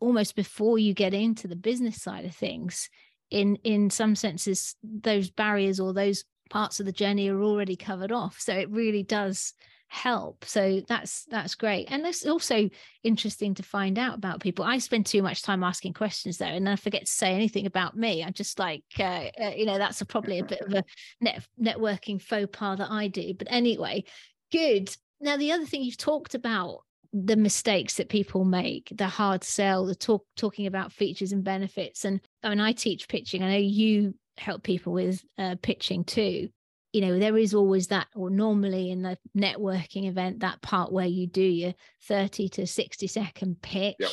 [0.00, 2.90] almost before you get into the business side of things
[3.30, 8.12] in in some senses those barriers or those parts of the journey are already covered
[8.12, 9.54] off so it really does
[9.88, 10.44] help.
[10.44, 11.86] So that's that's great.
[11.90, 12.68] And it's also
[13.02, 14.64] interesting to find out about people.
[14.64, 17.96] I spend too much time asking questions though and i forget to say anything about
[17.96, 18.22] me.
[18.22, 20.84] I'm just like uh, uh, you know that's a, probably a bit of a
[21.20, 23.34] net, networking faux pas that i do.
[23.34, 24.04] But anyway
[24.50, 24.94] good.
[25.20, 26.80] Now the other thing you've talked about
[27.12, 32.04] the mistakes that people make the hard sell the talk talking about features and benefits.
[32.04, 33.42] And i mean i teach pitching.
[33.42, 36.48] I know you help people with uh, pitching too
[36.94, 41.06] you know there is always that or normally in the networking event that part where
[41.06, 44.10] you do your 30 to 60 second pitch yep.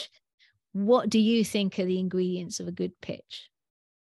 [0.73, 3.49] what do you think are the ingredients of a good pitch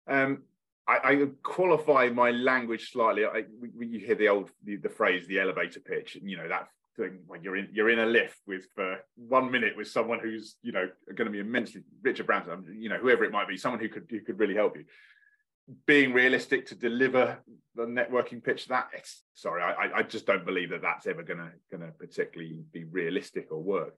[0.09, 0.43] um,
[0.87, 3.25] I, I, qualify my language slightly.
[3.25, 3.43] I,
[3.75, 6.69] we, you hear the old the, the, phrase "the elevator pitch," and you know that
[6.95, 10.55] thing when you're in you're in a lift with for one minute with someone who's
[10.61, 13.81] you know going to be immensely Richard Branson, you know whoever it might be, someone
[13.81, 14.85] who could who could really help you
[15.85, 17.37] being realistic to deliver
[17.75, 18.89] the networking pitch that
[19.33, 23.61] sorry I, I just don't believe that that's ever gonna gonna particularly be realistic or
[23.61, 23.95] work.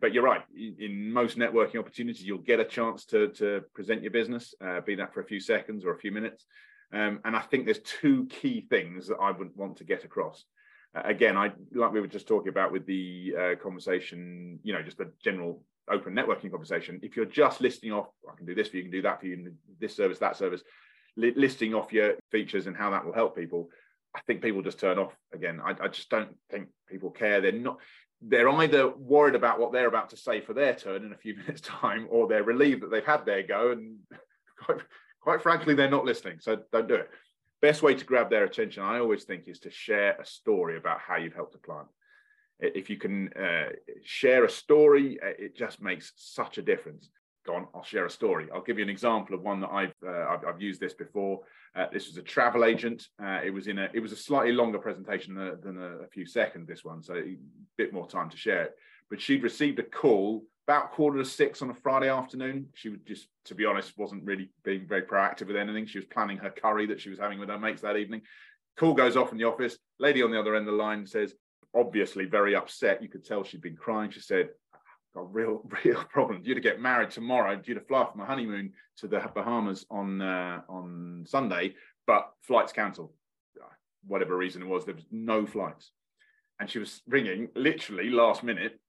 [0.00, 4.12] But you're right in most networking opportunities you'll get a chance to to present your
[4.12, 6.46] business uh, be that for a few seconds or a few minutes.
[6.92, 10.44] Um, and i think there's two key things that i would want to get across.
[10.96, 14.82] Uh, again i like we were just talking about with the uh, conversation you know
[14.82, 18.68] just a general open networking conversation if you're just listing off i can do this
[18.68, 20.62] for you, you can do that for you this service that service
[21.16, 23.70] li- listing off your features and how that will help people,
[24.14, 25.60] I think people just turn off again.
[25.64, 27.40] I, I just don't think people care.
[27.40, 27.78] They're not.
[28.22, 31.36] They're either worried about what they're about to say for their turn in a few
[31.38, 33.72] minutes' time, or they're relieved that they've had their go.
[33.72, 33.98] And
[34.64, 34.80] quite,
[35.20, 36.38] quite frankly, they're not listening.
[36.40, 37.10] So don't do it.
[37.62, 41.00] Best way to grab their attention, I always think, is to share a story about
[41.00, 41.88] how you've helped a client.
[42.58, 43.70] If you can uh,
[44.02, 47.10] share a story, it just makes such a difference
[47.54, 48.48] I'll share a story.
[48.52, 51.40] I'll give you an example of one that I've uh, I've, I've, used this before.
[51.74, 53.06] Uh, this was a travel agent.
[53.22, 56.08] Uh, it was in a it was a slightly longer presentation than, than a, a,
[56.08, 56.68] few seconds.
[56.68, 57.36] This one, so a
[57.76, 58.72] bit more time to share it.
[59.08, 62.68] But she'd received a call about quarter to six on a Friday afternoon.
[62.74, 65.86] She would just, to be honest, wasn't really being very proactive with anything.
[65.86, 68.22] She was planning her curry that she was having with her mates that evening.
[68.76, 69.76] Call goes off in the office.
[69.98, 71.34] Lady on the other end of the line says,
[71.74, 73.02] obviously very upset.
[73.02, 74.10] You could tell she'd been crying.
[74.10, 74.50] She said,
[75.14, 76.42] got real, real problem.
[76.42, 80.20] Due to get married tomorrow, due to fly for my honeymoon to the Bahamas on
[80.20, 81.74] uh, on Sunday,
[82.06, 83.12] but flights cancelled.
[84.06, 85.90] Whatever reason it was, there was no flights,
[86.58, 88.80] and she was ringing literally last minute.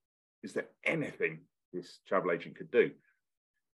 [0.41, 1.41] Is there anything
[1.73, 2.91] this travel agent could do?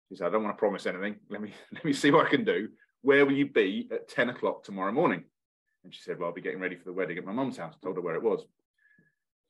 [0.10, 1.17] She said, "I don't want to promise anything.
[1.29, 2.69] Let me let me see what I can do.
[3.01, 5.25] Where will you be at ten o'clock tomorrow morning?"
[5.83, 7.75] And she said, "Well, I'll be getting ready for the wedding at my mum's house."
[7.75, 8.43] I told her where it was.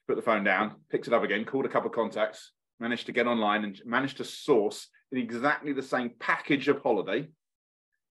[0.09, 3.11] Put the phone down, picked it up again, called a couple of contacts, managed to
[3.11, 7.27] get online and managed to source exactly the same package of holiday,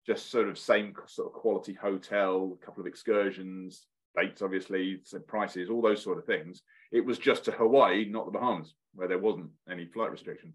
[0.06, 5.70] just sort of same sort of quality hotel, a couple of excursions, dates, obviously, prices,
[5.70, 6.62] all those sort of things.
[6.92, 10.54] It was just to Hawaii, not the Bahamas, where there wasn't any flight restriction.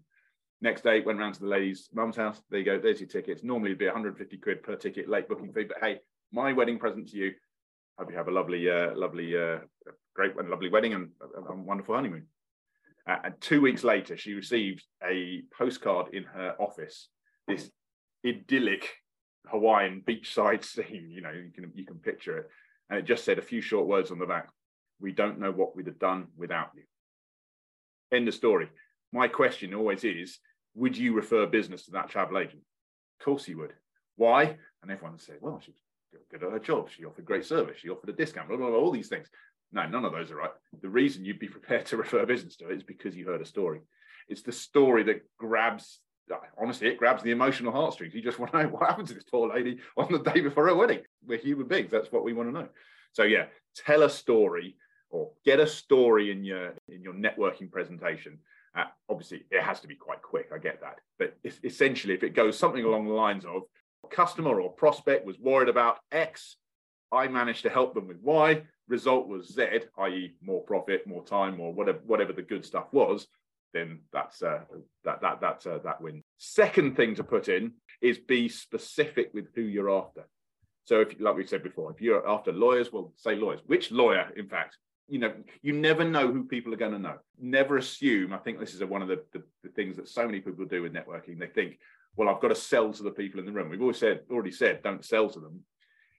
[0.61, 2.41] Next day, went round to the lady's mum's house.
[2.49, 2.79] There you go.
[2.79, 3.43] There's your tickets.
[3.43, 5.63] Normally, it'd be 150 quid per ticket, late booking fee.
[5.63, 5.99] But hey,
[6.31, 7.31] my wedding present to you.
[7.97, 9.59] Hope you have a lovely, uh, lovely, uh,
[10.15, 12.27] great and lovely wedding and a, a wonderful honeymoon.
[13.07, 17.09] Uh, and two weeks later, she received a postcard in her office.
[17.47, 17.69] This
[18.25, 18.89] idyllic
[19.47, 21.09] Hawaiian beachside scene.
[21.09, 22.49] You know, you can you can picture it,
[22.89, 24.49] and it just said a few short words on the back.
[24.99, 26.83] We don't know what we'd have done without you.
[28.15, 28.69] End of story.
[29.11, 30.39] My question always is:
[30.75, 32.61] Would you refer business to that travel agent?
[33.19, 33.73] Of course you would.
[34.15, 34.57] Why?
[34.81, 35.75] And everyone said, "Well, she's
[36.29, 36.89] good at her job.
[36.89, 37.77] She offered great service.
[37.79, 38.47] She offered a discount.
[38.47, 39.27] Blah, blah, blah, all these things."
[39.71, 40.51] No, none of those are right.
[40.81, 43.45] The reason you'd be prepared to refer business to it is because you heard a
[43.45, 43.81] story.
[44.27, 45.99] It's the story that grabs
[46.57, 48.13] honestly, it grabs the emotional heartstrings.
[48.13, 50.67] You just want to know what happened to this poor lady on the day before
[50.67, 51.01] her wedding.
[51.25, 51.91] We're human beings.
[51.91, 52.67] That's what we want to know.
[53.13, 54.77] So yeah, tell a story
[55.09, 58.39] or get a story in your in your networking presentation.
[58.75, 60.49] Uh, obviously, it has to be quite quick.
[60.53, 63.63] I get that, but essentially, if it goes something along the lines of
[64.09, 66.55] customer or prospect was worried about X,
[67.11, 68.63] I managed to help them with Y.
[68.91, 69.65] Result was Z,
[69.97, 73.27] i.e., more profit, more time, or whatever whatever the good stuff was
[73.73, 74.59] then that's uh,
[75.03, 76.23] that that that's uh, that win.
[76.37, 80.27] Second thing to put in is be specific with who you're after.
[80.85, 83.61] So if, like we said before, if you're after lawyers, well, say lawyers.
[83.65, 84.77] Which lawyer, in fact?
[85.07, 87.17] You know, you never know who people are going to know.
[87.39, 88.33] Never assume.
[88.33, 90.65] I think this is a, one of the, the, the things that so many people
[90.65, 91.37] do with networking.
[91.37, 91.79] They think,
[92.15, 93.69] well, I've got to sell to the people in the room.
[93.69, 95.61] We've always said, already said, don't sell to them.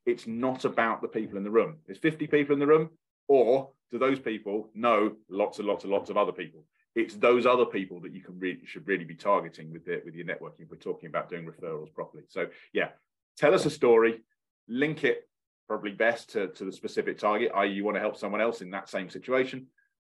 [0.06, 1.76] It's not about the people in the room.
[1.86, 2.90] There's 50 people in the room,
[3.28, 6.64] or do those people know lots and lots and lots of other people?
[6.94, 10.14] it's those other people that you can really should really be targeting with it with
[10.14, 12.88] your networking if we're talking about doing referrals properly so yeah
[13.36, 14.20] tell us a story
[14.68, 15.28] link it
[15.68, 18.70] probably best to, to the specific target i.e you want to help someone else in
[18.70, 19.66] that same situation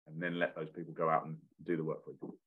[0.07, 2.37] and then let those people go out and do the work for you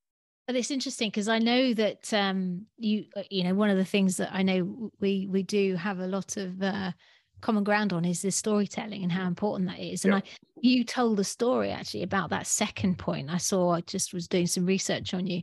[0.47, 3.85] but it's interesting because I know that um, you, uh, you know, one of the
[3.85, 6.93] things that I know we we do have a lot of uh,
[7.41, 10.05] common ground on is this storytelling and how important that is.
[10.05, 10.21] And yeah.
[10.21, 10.23] I,
[10.61, 13.31] you told a story actually about that second point.
[13.31, 15.43] I saw, I just was doing some research on you.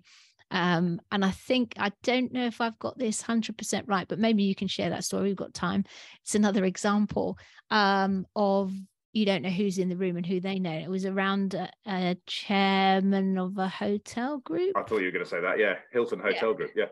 [0.51, 4.43] Um, and I think, I don't know if I've got this 100% right, but maybe
[4.43, 5.23] you can share that story.
[5.23, 5.83] We've got time.
[6.21, 7.37] It's another example
[7.71, 8.71] um, of
[9.11, 10.77] you don't know who's in the room and who they know.
[10.77, 14.75] It was around a, a chairman of a hotel group.
[14.75, 15.57] I thought you were going to say that.
[15.57, 15.75] Yeah.
[15.93, 16.55] Hilton Hotel yeah.
[16.55, 16.71] Group.
[16.75, 16.85] Yeah.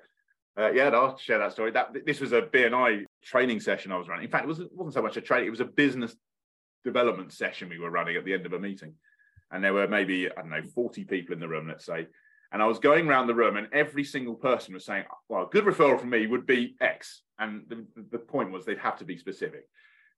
[0.58, 1.72] Uh, yeah, I'll share that story.
[1.72, 4.26] That this was a BNI training session I was running.
[4.26, 6.16] In fact, it wasn't, wasn't so much a training; it was a business
[6.84, 8.94] development session we were running at the end of a meeting,
[9.52, 12.08] and there were maybe I don't know forty people in the room, let's say.
[12.52, 15.50] And I was going around the room, and every single person was saying, "Well, a
[15.50, 19.06] good referral from me would be X," and the, the point was they'd have to
[19.06, 19.68] be specific.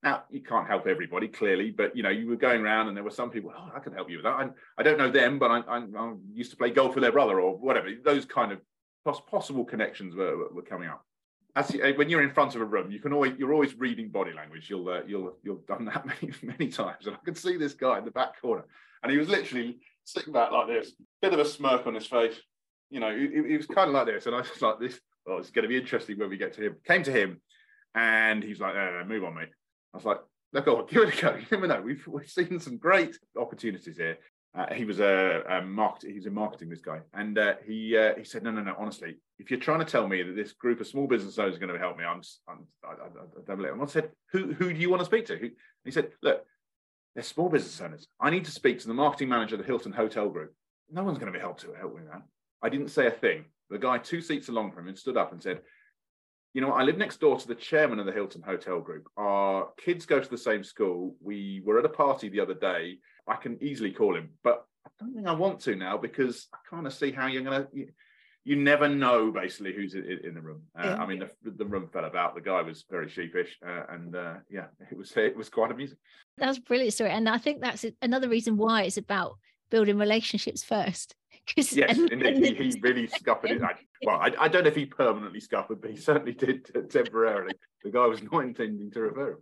[0.04, 3.06] Now you can't help everybody clearly, but you know you were going around and there
[3.06, 3.54] were some people.
[3.58, 4.36] Oh, I can help you with that.
[4.36, 7.13] I, I don't know them, but I, I, I used to play golf with their
[7.13, 7.88] brother or whatever.
[8.04, 8.60] Those kind of
[9.05, 11.05] possible connections were, were coming up.
[11.55, 14.09] As you, when you're in front of a room, you can always you're always reading
[14.09, 14.69] body language.
[14.69, 17.97] You'll uh, you'll you'll done that many many times, and I could see this guy
[17.97, 18.65] in the back corner,
[19.03, 20.91] and he was literally sitting back like this,
[21.21, 22.35] bit of a smirk on his face.
[22.89, 25.49] You know, he, was kind of like this, and I was like, "This, oh, it's
[25.49, 27.41] going to be interesting when we get to him." Came to him,
[27.95, 29.49] and he's like, "No, no, no move on, mate."
[29.93, 30.19] I was like,
[30.51, 31.35] "No, go on, give it a go.
[31.35, 31.81] You never know.
[31.81, 34.17] We've we've seen some great opportunities here.
[34.57, 36.09] Uh, he was a, a market.
[36.09, 36.69] He was in marketing.
[36.69, 38.73] This guy, and uh, he uh, he said, "No, no, no.
[38.77, 41.59] Honestly, if you're trying to tell me that this group of small business owners is
[41.59, 44.73] going to help me, I'm, I'm I, I, I don't believe." I said, "Who who
[44.73, 45.51] do you want to speak to?"
[45.83, 46.45] he said, "Look,
[47.13, 48.07] they're small business owners.
[48.19, 50.53] I need to speak to the marketing manager of the Hilton Hotel Group.
[50.89, 52.21] No one's going to be helped to help me with that."
[52.61, 53.45] I didn't say a thing.
[53.69, 55.61] The guy two seats along from him stood up and said,
[56.55, 59.09] you know, I live next door to the chairman of the Hilton Hotel Group.
[59.17, 61.17] Our kids go to the same school.
[61.21, 62.99] We were at a party the other day.
[63.27, 66.57] I can easily call him, but I don't think I want to now because I
[66.69, 67.67] kind of see how you're going to.
[67.73, 67.88] You,
[68.43, 70.61] you, never know basically who's in, in the room.
[70.77, 71.01] Uh, yeah.
[71.01, 72.35] I mean, the, the, room fell about.
[72.35, 75.97] The guy was very sheepish, uh, and uh, yeah, it was it was quite amusing.
[76.38, 79.38] That's brilliant story, and I think that's another reason why it's about
[79.69, 81.15] building relationships first.
[81.47, 83.61] Because yes, he, he, really scuppered it.
[84.03, 87.53] well, I, I, don't know if he permanently scuppered, but he certainly did temporarily.
[87.83, 89.38] the guy was not intending to refer him.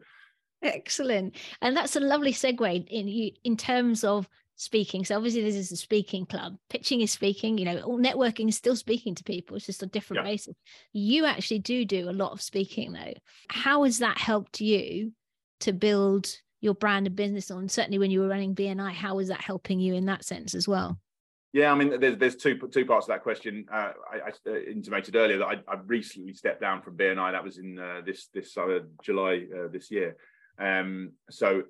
[0.64, 1.36] Excellent.
[1.62, 3.08] And that's a lovely segue in
[3.44, 5.04] in terms of speaking.
[5.04, 6.58] So obviously this is a speaking club.
[6.70, 9.58] Pitching is speaking, you know, all networking is still speaking to people.
[9.58, 10.32] It's just a different yeah.
[10.32, 10.56] basis.
[10.94, 13.14] You actually do do a lot of speaking though.
[13.50, 15.12] How has that helped you
[15.62, 17.68] to build your brand and business on?
[17.68, 20.68] Certainly when you were running BNI, how was that helping you in that sense as
[20.68, 20.98] well?
[21.52, 23.66] Yeah, I mean, there's there's two two parts to that question.
[23.72, 27.32] Uh, I, I, uh, intimated earlier that I, I, recently stepped down from BNI.
[27.32, 30.18] That was in uh, this this uh, July uh, this year.
[30.60, 31.64] Um, so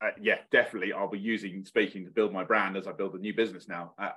[0.00, 0.92] uh, yeah, definitely.
[0.92, 3.94] I'll be using speaking to build my brand as I build a new business now.
[3.98, 4.10] Uh,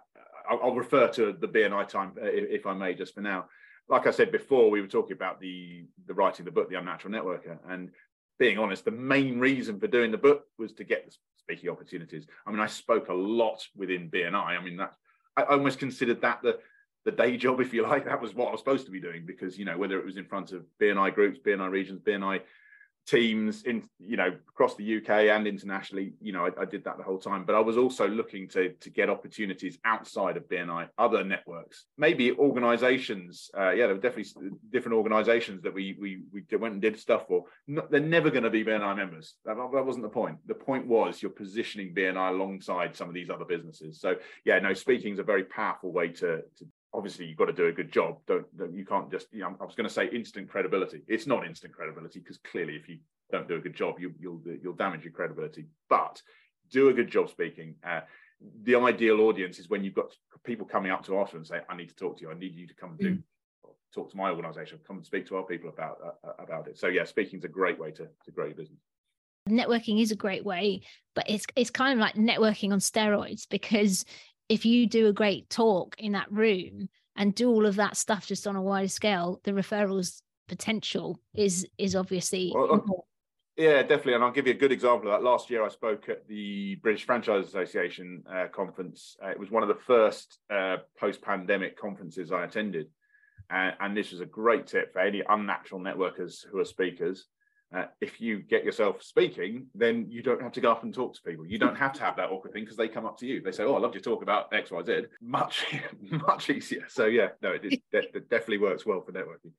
[0.50, 3.46] I'll, I'll, refer to the BNI time uh, if, if, I may, just for now.
[3.90, 7.14] Like I said before, we were talking about the the writing the book, The Unnatural
[7.14, 7.90] Networker, and
[8.38, 12.26] being honest, the main reason for doing the book was to get the speaking opportunities.
[12.46, 14.34] I mean, I spoke a lot within BNI.
[14.34, 14.94] I mean, that
[15.36, 16.60] I almost considered that the
[17.06, 18.06] the day job, if you like.
[18.06, 20.18] That was what I was supposed to be doing because you know whether it was
[20.18, 22.42] in front of BNI groups, BNI regions, BNI
[23.08, 26.14] teams in you know across the UK and internationally.
[26.22, 27.46] You know, I, I, did that the whole time.
[27.46, 32.32] But I was also looking to to get opportunities outside of BNI, other networks, maybe
[32.34, 33.50] organisations.
[33.58, 37.28] Uh, yeah, there were definitely different organisations that we we we went and did stuff
[37.28, 37.46] for.
[37.68, 39.36] No, they're never going to be BNI members.
[39.46, 40.38] That, that wasn't the point.
[40.48, 44.00] The point was you're positioning BNI alongside some of these other businesses.
[44.00, 47.54] So yeah, no, speaking is a very powerful way to to obviously you've got to
[47.54, 48.18] do a good job.
[48.28, 49.28] Don't, don't you can't just.
[49.32, 51.04] You know, I was going to say instant credibility.
[51.08, 53.00] It's not instant credibility because clearly, if you
[53.32, 55.66] don't do a good job, you, will you'll, you'll damage your credibility.
[55.90, 56.22] But
[56.70, 57.76] do a good job speaking.
[57.86, 58.02] Uh,
[58.64, 60.14] the ideal audience is when you've got
[60.44, 62.32] people coming up to us and say, "I need to talk to you.
[62.32, 63.24] I need you to come and do." Mm.
[63.94, 64.80] Talk to my organisation.
[64.88, 66.78] Come and speak to our people about uh, about it.
[66.78, 68.80] So yeah, speaking is a great way to, to grow your business
[69.50, 70.82] networking is a great way
[71.16, 74.06] but it's it's kind of like networking on steroids because
[74.52, 78.28] if you do a great talk in that room and do all of that stuff
[78.28, 83.08] just on a wider scale, the referrals potential is is obviously well,
[83.56, 84.16] yeah definitely.
[84.16, 85.24] And i'll give you a good example of that.
[85.24, 89.16] Last year i spoke at the british franchise association uh, conference.
[89.24, 92.88] Uh, it was one of the first uh, post-pandemic conferences i attended.
[93.50, 97.28] And this was a great tip for any unnatural networkers who are speakers
[97.76, 101.14] uh, if you get yourself speaking, then you don't have to go up and talk
[101.16, 101.46] to people.
[101.46, 103.42] You don't have to have that awkward thing because they come up to you.
[103.42, 105.66] They say, "Oh, I love your talk about X, Y, Z." Much,
[106.02, 106.86] much easier.
[106.90, 109.52] So yeah, no, it, it definitely works well for networking.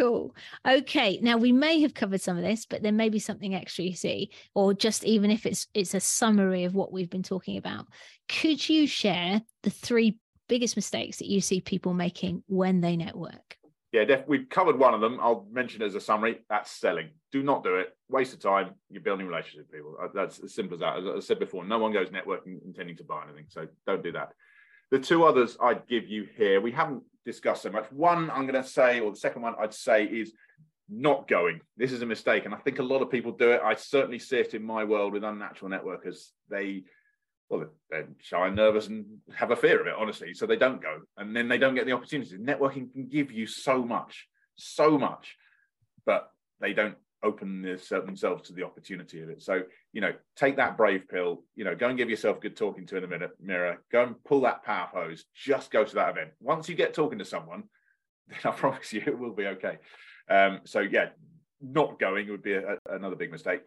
[0.00, 0.34] Cool.
[0.66, 1.18] Okay.
[1.20, 3.94] Now we may have covered some of this, but there may be something extra you
[3.94, 7.86] see, or just even if it's it's a summary of what we've been talking about.
[8.28, 13.58] Could you share the three biggest mistakes that you see people making when they network?
[13.92, 15.18] Yeah, def- we've covered one of them.
[15.20, 16.40] I'll mention as a summary.
[16.48, 17.10] That's selling.
[17.30, 17.94] Do not do it.
[18.08, 18.70] Waste of time.
[18.90, 19.96] You're building relationships with people.
[20.02, 20.98] Uh, that's as simple as that.
[20.98, 23.46] As I said before, no one goes networking intending to buy anything.
[23.48, 24.30] So don't do that.
[24.90, 27.90] The two others I'd give you here, we haven't discussed so much.
[27.92, 30.32] One I'm going to say, or the second one I'd say is
[30.88, 31.60] not going.
[31.76, 32.46] This is a mistake.
[32.46, 33.60] And I think a lot of people do it.
[33.62, 36.30] I certainly see it in my world with unnatural networkers.
[36.50, 36.84] They
[37.52, 40.32] well, they're shy and nervous and have a fear of it, honestly.
[40.32, 42.36] So they don't go, and then they don't get the opportunity.
[42.38, 44.26] Networking can give you so much,
[44.56, 45.36] so much,
[46.06, 46.30] but
[46.60, 49.42] they don't open themselves to the opportunity of it.
[49.42, 51.42] So you know, take that brave pill.
[51.54, 53.82] You know, go and give yourself good talking to in a minute mirror.
[53.92, 56.30] Go and pull that power pose, Just go to that event.
[56.40, 57.64] Once you get talking to someone,
[58.28, 59.76] then I promise you it will be okay.
[60.30, 61.10] Um, so yeah,
[61.60, 63.60] not going would be a, another big mistake.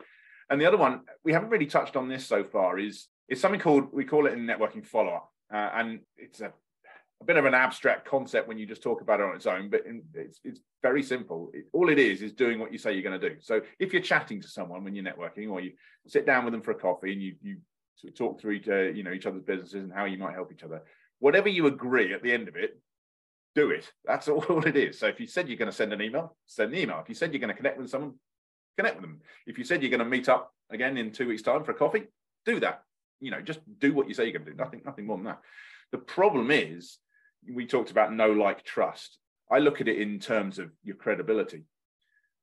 [0.50, 3.60] And the other one we haven't really touched on this so far is it's something
[3.60, 6.52] called we call it in networking follow up, uh, and it's a,
[7.22, 9.70] a, bit of an abstract concept when you just talk about it on its own,
[9.70, 11.50] but in, it's it's very simple.
[11.54, 13.36] It, all it is is doing what you say you're going to do.
[13.42, 15.72] So if you're chatting to someone when you're networking, or you
[16.08, 17.58] sit down with them for a coffee and you you
[17.96, 20.36] sort of talk through each, uh, you know each other's businesses and how you might
[20.36, 20.82] help each other,
[21.20, 22.80] whatever you agree at the end of it,
[23.56, 23.92] do it.
[24.06, 25.00] That's all, all it is.
[25.00, 27.00] So if you said you're going to send an email, send an email.
[27.02, 28.14] If you said you're going to connect with someone,
[28.78, 29.22] connect with them.
[29.48, 31.76] If you said you're going to meet up again in two weeks' time for a
[31.76, 32.04] coffee,
[32.46, 32.84] do that
[33.20, 34.58] you know, just do what you say you're going to do.
[34.58, 35.42] Nothing, nothing more than that.
[35.92, 36.98] The problem is,
[37.54, 39.20] we talked about no like trust.
[39.52, 41.66] I look at it in terms of your credibility,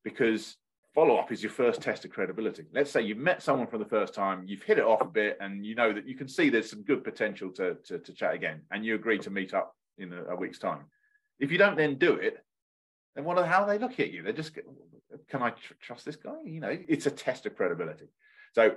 [0.05, 0.57] because
[0.95, 2.65] follow up is your first test of credibility.
[2.73, 5.39] Let's say you've met someone for the first time, you've hit it off a bit,
[5.41, 8.35] and you know that you can see there's some good potential to to, to chat
[8.35, 10.85] again, and you agree to meet up in a, a week's time.
[11.41, 12.45] If you don't then do it,
[13.17, 13.45] then what?
[13.47, 14.23] How they look at you?
[14.23, 14.55] They're just,
[15.29, 16.41] can I tr- trust this guy?
[16.45, 18.07] You know, it's a test of credibility.
[18.55, 18.77] So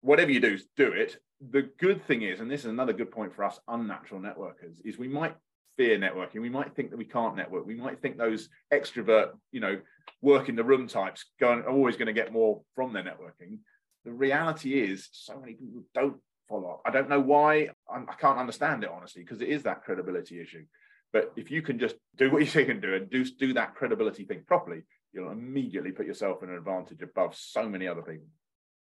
[0.00, 1.18] whatever you do, do it.
[1.50, 4.98] The good thing is, and this is another good point for us unnatural networkers, is
[4.98, 5.36] we might
[5.76, 6.40] fear networking.
[6.40, 7.64] We might think that we can't network.
[7.64, 9.80] We might think those extrovert, you know,
[10.20, 13.58] work in the room types going are always going to get more from their networking.
[14.04, 16.16] The reality is, so many people don't
[16.48, 16.82] follow up.
[16.84, 17.68] I don't know why.
[17.92, 20.64] I'm, I can not understand it honestly because it is that credibility issue.
[21.12, 23.54] But if you can just do what you say you can do and do do
[23.54, 24.82] that credibility thing properly,
[25.12, 28.26] you'll immediately put yourself in an advantage above so many other people.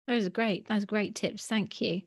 [0.07, 0.67] Those are great.
[0.67, 1.47] Those are great tips.
[1.47, 2.01] Thank you.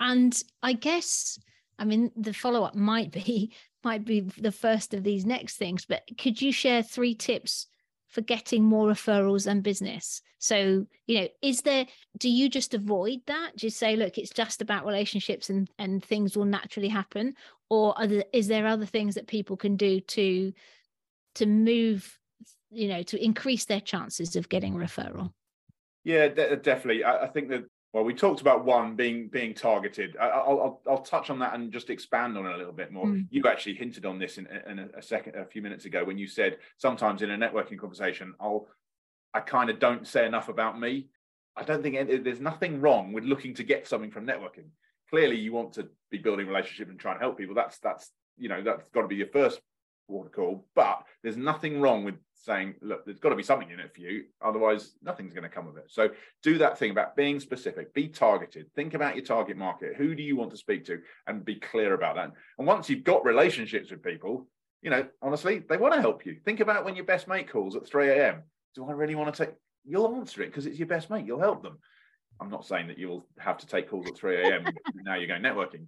[0.00, 1.38] And I guess,
[1.78, 3.52] I mean, the follow up might be
[3.84, 7.68] might be the first of these next things, but could you share three tips
[8.08, 10.22] for getting more referrals and business?
[10.38, 11.86] So, you know, is there,
[12.18, 13.52] do you just avoid that?
[13.56, 17.34] Just say, look, it's just about relationships and, and things will naturally happen?
[17.70, 20.52] Or there, is there other things that people can do to,
[21.36, 22.18] to move,
[22.70, 25.32] you know, to increase their chances of getting referral?
[26.06, 27.02] Yeah, de- definitely.
[27.02, 30.16] I, I, think that well, we talked about one being being targeted.
[30.16, 32.92] I, will I'll I'll touch on that and just expand on it a little bit
[32.92, 33.06] more.
[33.06, 33.26] Mm.
[33.28, 36.16] You actually hinted on this in, in a, a second, a few minutes ago, when
[36.16, 38.68] you said sometimes in a networking conversation, I'll
[39.34, 41.08] I kind of don't say enough about me.
[41.56, 44.68] I don't think any, there's nothing wrong with looking to get something from networking.
[45.10, 47.56] Clearly, you want to be building relationship and try and help people.
[47.56, 49.60] That's that's you know that's got to be your first
[50.08, 50.66] water call.
[50.74, 54.00] But there's nothing wrong with saying, look, there's got to be something in it for
[54.00, 54.24] you.
[54.40, 55.86] Otherwise, nothing's going to come of it.
[55.88, 56.10] So
[56.42, 59.96] do that thing about being specific, be targeted, think about your target market.
[59.96, 61.00] Who do you want to speak to?
[61.26, 62.32] And be clear about that.
[62.58, 64.46] And once you've got relationships with people,
[64.82, 66.36] you know, honestly, they want to help you.
[66.44, 68.42] Think about when your best mate calls at 3 a.m.
[68.74, 69.54] Do I really want to take?
[69.84, 71.26] You'll answer it because it's your best mate.
[71.26, 71.78] You'll help them.
[72.40, 74.64] I'm not saying that you'll have to take calls at 3 a.m.
[74.94, 75.86] now you're going networking,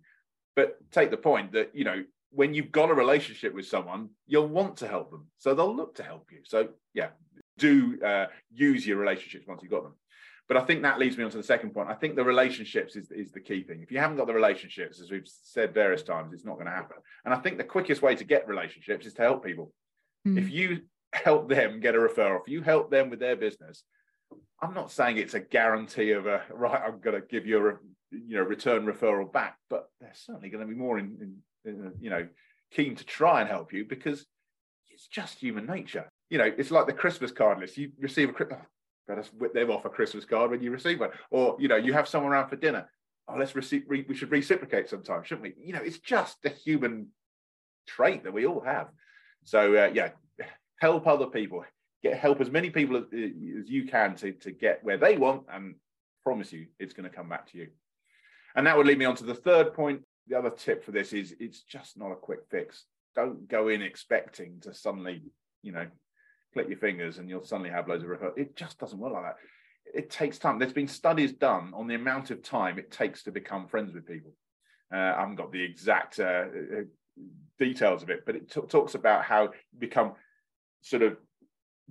[0.56, 4.48] but take the point that you know when you've got a relationship with someone, you'll
[4.48, 5.26] want to help them.
[5.38, 6.40] So they'll look to help you.
[6.44, 7.08] So yeah,
[7.58, 9.94] do uh, use your relationships once you've got them.
[10.48, 11.90] But I think that leads me on to the second point.
[11.90, 13.82] I think the relationships is, is the key thing.
[13.82, 16.72] If you haven't got the relationships, as we've said various times, it's not going to
[16.72, 16.96] happen.
[17.26, 19.72] And I think the quickest way to get relationships is to help people.
[20.26, 20.38] Mm.
[20.38, 20.80] If you
[21.12, 23.84] help them get a referral, if you help them with their business,
[24.62, 26.80] I'm not saying it's a guarantee of a right.
[26.84, 27.72] I'm going to give you a
[28.10, 31.36] you know return referral back, but they're certainly going to be more in, in
[32.00, 32.26] you know,
[32.70, 34.26] keen to try and help you because
[34.90, 36.10] it's just human nature.
[36.30, 37.76] You know, it's like the Christmas card list.
[37.76, 38.60] You receive a oh,
[39.06, 41.92] better whip them off a Christmas card when you receive one, or you know, you
[41.92, 42.88] have someone around for dinner.
[43.26, 43.84] Oh, let's receive.
[43.86, 45.54] Re- we should reciprocate sometime, shouldn't we?
[45.64, 47.08] You know, it's just a human
[47.86, 48.88] trait that we all have.
[49.44, 50.10] So uh, yeah,
[50.80, 51.64] help other people.
[52.02, 55.44] Get help as many people as, as you can to to get where they want,
[55.52, 55.74] and
[56.22, 57.68] promise you, it's going to come back to you.
[58.54, 61.12] And that would lead me on to the third point, the other tip for this
[61.12, 62.84] is it's just not a quick fix.
[63.16, 65.22] Don't go in expecting to suddenly,
[65.62, 65.86] you know,
[66.52, 68.38] click your fingers and you'll suddenly have loads of referrals.
[68.38, 69.36] It just doesn't work like that.
[69.94, 70.58] It takes time.
[70.58, 74.06] There's been studies done on the amount of time it takes to become friends with
[74.06, 74.32] people.
[74.92, 76.82] Uh, I haven't got the exact uh, uh
[77.58, 80.12] details of it, but it t- talks about how you become
[80.82, 81.16] sort of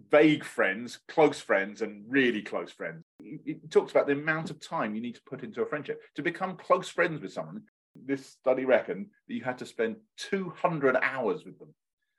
[0.09, 3.03] vague friends, close friends, and really close friends.
[3.19, 6.21] It talks about the amount of time you need to put into a friendship to
[6.21, 7.63] become close friends with someone
[8.05, 11.73] this study reckoned that you had to spend 200 hours with them.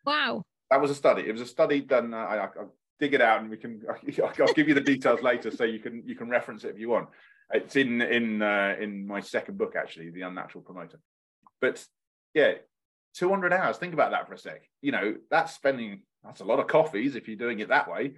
[0.04, 0.42] Wow.
[0.70, 1.22] That was a study.
[1.26, 2.12] It was a study done.
[2.12, 3.82] Uh, I, will dig it out and we can.
[4.22, 6.90] I'll give you the details later, so you can you can reference it if you
[6.90, 7.08] want.
[7.52, 11.00] It's in in uh, in my second book actually, The Unnatural Promoter.
[11.60, 11.84] But
[12.34, 12.54] yeah,
[13.14, 13.78] 200 hours.
[13.78, 14.62] Think about that for a sec.
[14.82, 16.02] You know, that's spending.
[16.22, 18.14] That's a lot of coffees if you're doing it that way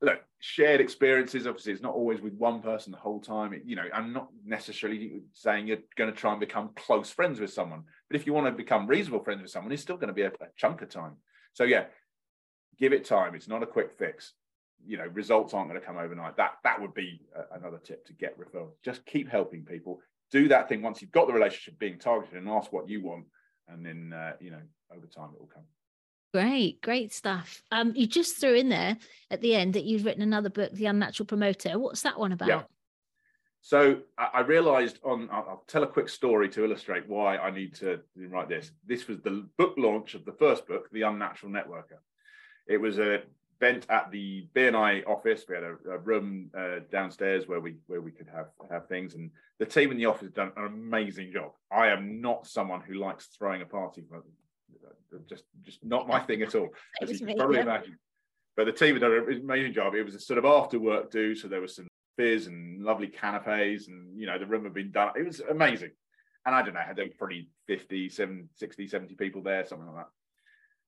[0.00, 1.46] look, shared experiences.
[1.46, 3.52] Obviously, it's not always with one person the whole time.
[3.52, 7.40] It, you know, I'm not necessarily saying you're going to try and become close friends
[7.40, 10.08] with someone, but if you want to become reasonable friends with someone, it's still going
[10.08, 11.16] to be a, a chunk of time.
[11.52, 11.86] So yeah,
[12.78, 13.34] give it time.
[13.34, 14.32] It's not a quick fix.
[14.86, 16.36] You know, results aren't going to come overnight.
[16.36, 18.72] That that would be a, another tip to get referrals.
[18.84, 20.00] Just keep helping people.
[20.30, 23.26] Do that thing once you've got the relationship being targeted and ask what you want,
[23.68, 24.60] and then uh, you know
[24.94, 25.64] over time it will come.
[26.36, 27.62] Great, great stuff.
[27.72, 28.98] Um, you just threw in there
[29.30, 31.78] at the end that you've written another book, The Unnatural Promoter.
[31.78, 32.48] What's that one about?
[32.48, 32.62] Yeah.
[33.62, 38.00] So I realized on, I'll tell a quick story to illustrate why I need to
[38.14, 38.70] write this.
[38.86, 42.00] This was the book launch of the first book, The Unnatural Networker.
[42.68, 43.22] It was a
[43.58, 45.46] event at the BNI office.
[45.48, 49.14] We had a, a room uh, downstairs where we where we could have have things,
[49.14, 51.52] and the team in the office done an amazing job.
[51.72, 54.22] I am not someone who likes throwing a party for
[55.28, 56.68] just just not my thing at all,
[57.02, 57.98] as you can probably imagine.
[58.56, 59.94] But the team had done an amazing job.
[59.94, 63.08] It was a sort of after work do, so there was some beers and lovely
[63.08, 65.12] canapes, and you know the room had been done.
[65.16, 65.90] It was amazing.
[66.44, 69.96] And I don't know, had there probably 50, 70, 60, 70 people there, something like
[69.96, 70.10] that.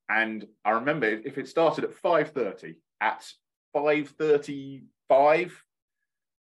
[0.09, 3.31] And I remember if it started at 5:30, at
[3.75, 5.53] 5:35,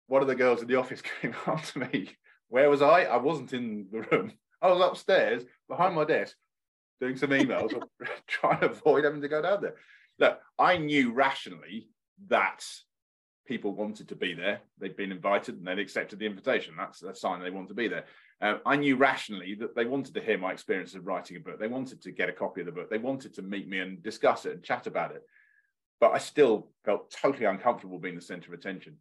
[0.09, 2.11] one of the girls in the office came up to me.
[2.49, 3.05] Where was I?
[3.05, 4.33] I wasn't in the room.
[4.61, 6.37] I was upstairs behind my desk
[7.01, 7.82] doing some emails, or
[8.26, 9.76] trying to avoid having to go down there.
[10.18, 11.88] Look, I knew rationally
[12.28, 12.64] that
[13.47, 14.61] people wanted to be there.
[14.78, 16.74] They'd been invited and they'd accepted the invitation.
[16.76, 18.05] That's a sign they want to be there.
[18.40, 21.59] Uh, I knew rationally that they wanted to hear my experience of writing a book.
[21.59, 22.90] They wanted to get a copy of the book.
[22.90, 25.22] They wanted to meet me and discuss it and chat about it.
[26.01, 28.97] But I still felt totally uncomfortable being the center of attention.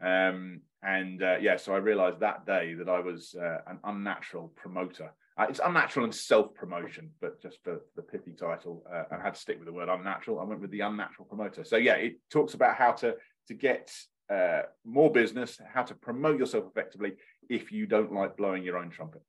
[0.00, 4.52] Um, and uh, yeah, so I realized that day that I was uh, an unnatural
[4.56, 5.10] promoter.
[5.38, 9.34] Uh, it's unnatural and self promotion, but just for the pithy title, uh, I had
[9.34, 10.40] to stick with the word unnatural.
[10.40, 11.62] I went with the unnatural promoter.
[11.64, 13.14] So yeah, it talks about how to
[13.46, 13.92] to get
[14.30, 17.12] uh, more business, how to promote yourself effectively
[17.48, 19.22] if you don't like blowing your own trumpet.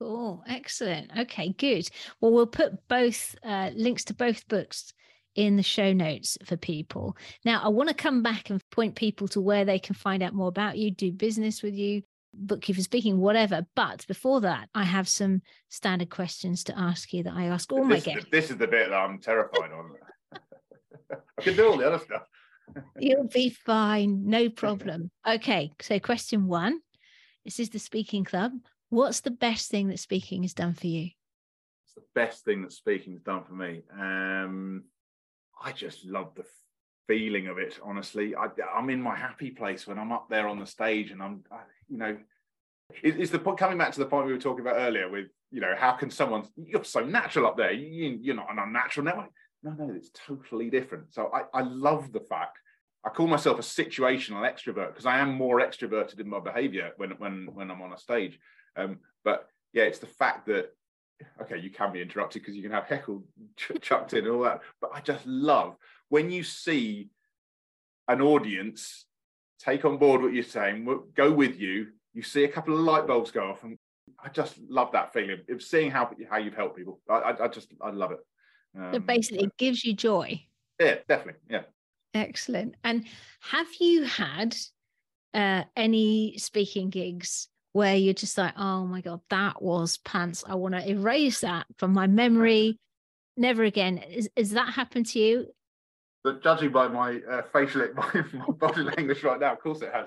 [0.00, 1.10] Oh, excellent.
[1.16, 1.88] Okay, good.
[2.20, 4.92] Well, we'll put both uh, links to both books
[5.34, 7.16] in the show notes for people.
[7.44, 10.34] Now, I want to come back and point people to where they can find out
[10.34, 12.02] more about you, do business with you,
[12.36, 13.66] book you for speaking, whatever.
[13.74, 17.86] But before that, I have some standard questions to ask you that I ask all
[17.86, 18.24] this my guests.
[18.24, 19.90] The, this is the bit that I'm terrified on.
[21.38, 22.22] I can do all the other stuff.
[22.98, 25.10] You'll be fine, no problem.
[25.26, 26.80] Okay, so question one.
[27.44, 28.52] This is the speaking club.
[28.88, 31.10] What's the best thing that speaking has done for you?
[31.84, 33.82] It's the best thing that speaking has done for me.
[33.92, 34.84] Um,
[35.62, 36.44] I just love the
[37.06, 37.78] feeling of it.
[37.82, 38.48] Honestly, I,
[38.78, 41.60] am in my happy place when I'm up there on the stage, and I'm, I,
[41.88, 42.16] you know,
[43.02, 45.60] it, it's the coming back to the point we were talking about earlier with, you
[45.60, 46.44] know, how can someone?
[46.56, 47.72] You're so natural up there.
[47.72, 49.30] You, you're not an unnatural network.
[49.62, 51.14] No, no, it's totally different.
[51.14, 52.58] So I, I love the fact
[53.04, 57.10] I call myself a situational extrovert because I am more extroverted in my behavior when
[57.12, 58.38] when when I'm on a stage.
[58.76, 60.70] Um, but yeah, it's the fact that
[61.42, 63.22] okay, you can be interrupted because you can have heckle
[63.56, 64.62] ch- chucked in and all that.
[64.80, 65.76] But I just love
[66.08, 67.10] when you see
[68.08, 69.06] an audience
[69.58, 71.88] take on board what you're saying, go with you.
[72.12, 73.78] You see a couple of light bulbs go off, and
[74.22, 77.00] I just love that feeling of seeing how how you've helped people.
[77.08, 78.20] I, I, I just I love it.
[78.78, 80.44] Um, so basically, it gives you joy.
[80.80, 81.40] Yeah, definitely.
[81.48, 81.62] Yeah.
[82.14, 82.76] Excellent.
[82.84, 83.04] And
[83.40, 84.56] have you had
[85.34, 90.44] uh, any speaking gigs where you're just like, oh my God, that was pants.
[90.46, 92.78] I want to erase that from my memory.
[93.36, 93.98] Never again.
[93.98, 95.46] Is, is that happened to you?
[96.24, 99.92] But judging by my uh, facial, my, my body language right now, of course it
[99.92, 100.06] has.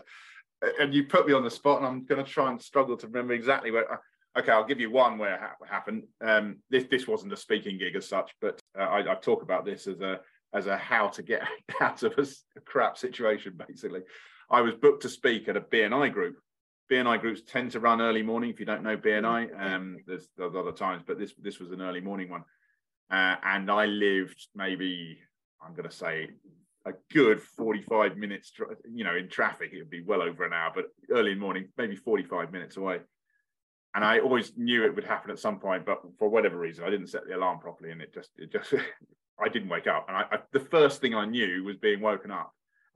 [0.80, 3.08] And you put me on the spot, and I'm going to try and struggle to
[3.08, 3.92] remember exactly where.
[3.92, 3.98] Uh,
[4.40, 6.04] okay, I'll give you one where it ha- happened.
[6.20, 9.66] Um, this this wasn't a speaking gig as such, but uh, I, I, talk about
[9.66, 10.20] this as a
[10.54, 11.48] as a how to get
[11.82, 12.24] out of a,
[12.58, 13.54] a crap situation.
[13.68, 14.02] Basically,
[14.50, 16.38] I was booked to speak at a BNI group,
[16.92, 18.50] BNI groups tend to run early morning.
[18.50, 21.82] If you don't know BNI, um, there's, there's other times, but this this was an
[21.82, 22.44] early morning one,
[23.12, 25.20] uh, and I lived maybe
[25.62, 26.30] I'm going to say
[26.86, 28.52] a good 45 minutes.
[28.92, 31.44] You know, in traffic it would be well over an hour, but early in the
[31.44, 33.00] morning, maybe 45 minutes away.
[33.96, 36.90] And I always knew it would happen at some point, but for whatever reason, I
[36.90, 38.74] didn't set the alarm properly, and it just it just
[39.40, 40.06] I didn't wake up.
[40.08, 42.54] And I, I the first thing I knew was being woken up,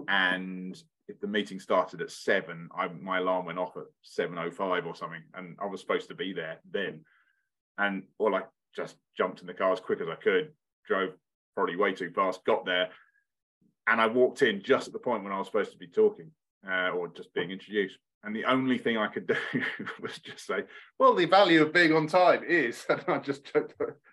[0.07, 4.51] and if the meeting started at seven, I, my alarm went off at seven oh
[4.51, 7.01] five or something, and I was supposed to be there then.
[7.77, 8.41] And well, I
[8.75, 10.51] just jumped in the car as quick as I could,
[10.85, 11.13] drove
[11.55, 12.89] probably way too fast, got there,
[13.87, 16.31] and I walked in just at the point when I was supposed to be talking
[16.69, 17.97] uh, or just being introduced.
[18.23, 19.63] And the only thing I could do
[19.99, 20.63] was just say,
[20.99, 23.51] "Well, the value of being on time is," and I just,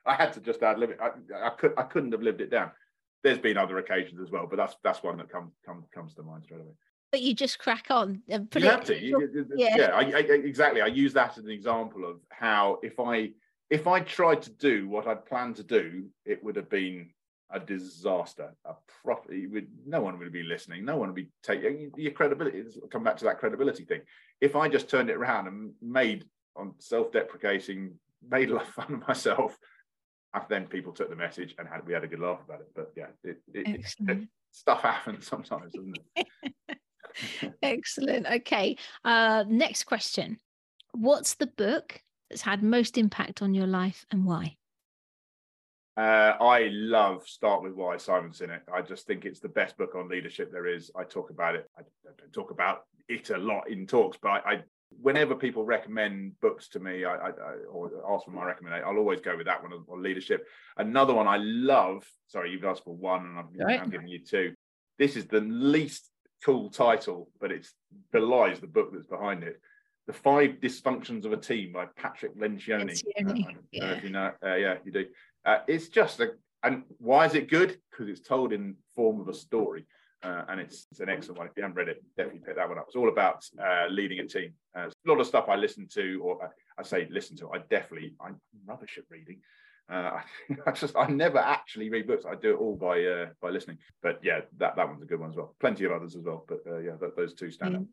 [0.07, 0.99] I had to just add limit.
[1.01, 1.11] I,
[1.47, 2.71] I could, I couldn't have lived it down.
[3.23, 6.23] There's been other occasions as well, but that's that's one that comes comes comes to
[6.23, 6.73] mind straight away.
[7.11, 9.03] But you just crack on and put you it, have to.
[9.03, 10.81] You, yeah, yeah I, I, exactly.
[10.81, 13.31] I use that as an example of how if i
[13.71, 17.11] if i tried to do what i'd planned to do it would have been
[17.51, 21.91] a disaster a profit would no one would be listening no one would be taking
[21.97, 24.01] your credibility come back to that credibility thing
[24.41, 26.25] if i just turned it around and made
[26.57, 27.95] on self-deprecating
[28.29, 29.57] made a lot of fun of myself
[30.35, 32.69] after then people took the message and had we had a good laugh about it
[32.75, 36.79] but yeah it, it, it stuff happens sometimes doesn't it
[37.63, 38.27] Excellent.
[38.27, 38.77] Okay.
[39.05, 40.39] Uh, next question.
[40.93, 44.57] What's the book that's had most impact on your life and why?
[45.99, 48.61] Uh, I love Start with Why, Simon Sinek.
[48.73, 50.93] I just think it's the best book on leadership there is.
[50.97, 51.69] I talk about it.
[51.77, 54.63] I, don't talk about it a lot in talks, but I, I
[55.01, 57.31] whenever people recommend books to me, I, I,
[57.69, 60.47] or ask for my recommendation, I'll always go with that one on, leadership.
[60.77, 62.09] Another one I love.
[62.29, 63.81] Sorry, you've asked for one, and I'm, right.
[63.81, 64.55] I'm giving you two.
[65.01, 66.09] This is the least
[66.45, 67.67] cool title, but it
[68.13, 69.61] belies the book that's behind it.
[70.07, 73.03] The Five Dysfunctions of a Team by Patrick Lencioni.
[73.21, 73.49] Lencioni.
[73.49, 73.91] Uh, yeah.
[73.91, 75.05] if you know, uh, yeah, you do.
[75.45, 76.33] Uh, it's just a,
[76.63, 77.79] and why is it good?
[77.91, 79.87] Because it's told in form of a story.
[80.21, 81.47] Uh, and it's, it's an excellent one.
[81.47, 82.87] If you haven't read it, definitely pick that one up.
[82.89, 84.53] It's all about uh, leading a team.
[84.77, 86.49] Uh, a lot of stuff I listen to, or I,
[86.81, 87.51] I say listen to.
[87.53, 89.39] I definitely I'm rubbish at reading,
[89.91, 90.21] uh,
[90.67, 92.25] I just I never actually read books.
[92.27, 93.79] I do it all by uh, by listening.
[94.03, 95.55] But yeah, that that one's a good one as well.
[95.61, 97.85] Plenty of others as well, but uh, yeah, th- those two stand out.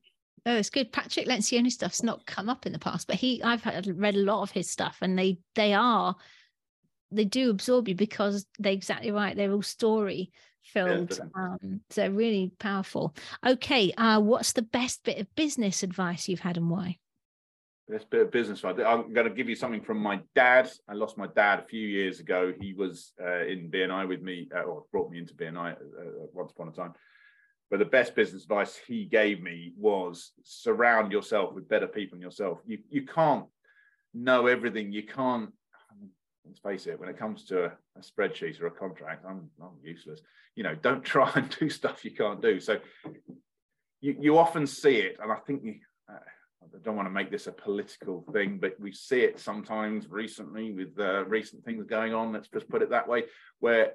[0.47, 0.91] Oh, it's good.
[0.91, 4.41] Patrick Lencioni stuff's not come up in the past, but he I've read a lot
[4.41, 6.15] of his stuff, and they they are
[7.11, 9.35] they do absorb you because they're exactly right.
[9.35, 10.31] They're all story
[10.65, 11.19] filled.
[11.35, 13.15] Um, so really powerful.
[13.45, 16.97] Okay, uh, what's the best bit of business advice you've had and why?
[17.87, 18.63] This bit of business.
[18.63, 18.85] Advice.
[18.85, 20.69] I'm going to give you something from my dad.
[20.89, 22.51] I lost my dad a few years ago.
[22.59, 25.75] He was uh, in BNI with me, uh, or brought me into BNI uh,
[26.33, 26.93] once upon a time.
[27.69, 32.21] But the best business advice he gave me was surround yourself with better people than
[32.21, 32.59] yourself.
[32.65, 33.45] You you can't
[34.13, 34.91] know everything.
[34.91, 35.51] You can't
[36.45, 40.21] let's face it, when it comes to a, spreadsheet or a contract, I'm, I'm useless.
[40.55, 42.59] You know, don't try and do stuff you can't do.
[42.59, 42.79] So
[44.01, 45.75] you, you often see it, and I think you,
[46.09, 46.19] uh,
[46.63, 50.71] I don't want to make this a political thing, but we see it sometimes recently
[50.71, 52.33] with uh, recent things going on.
[52.33, 53.23] Let's just put it that way,
[53.59, 53.93] where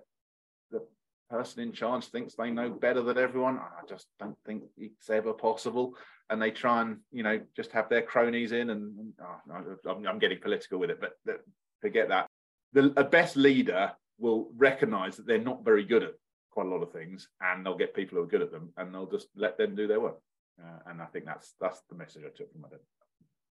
[0.71, 0.83] the
[1.31, 3.59] person in charge thinks they know better than everyone.
[3.59, 5.97] I just don't think it's ever possible.
[6.29, 8.71] And they try and, you know, just have their cronies in.
[8.71, 11.41] And oh, I'm, I'm, getting political with it, but
[11.81, 12.30] forget that.
[12.73, 16.15] The a best leader will recognize that they're not very good at
[16.51, 18.95] quite a lot of things, and they'll get people who are good at them, and
[18.95, 20.21] they'll just let them do their work.
[20.63, 22.83] Uh, and I think that's that's the message I took from it.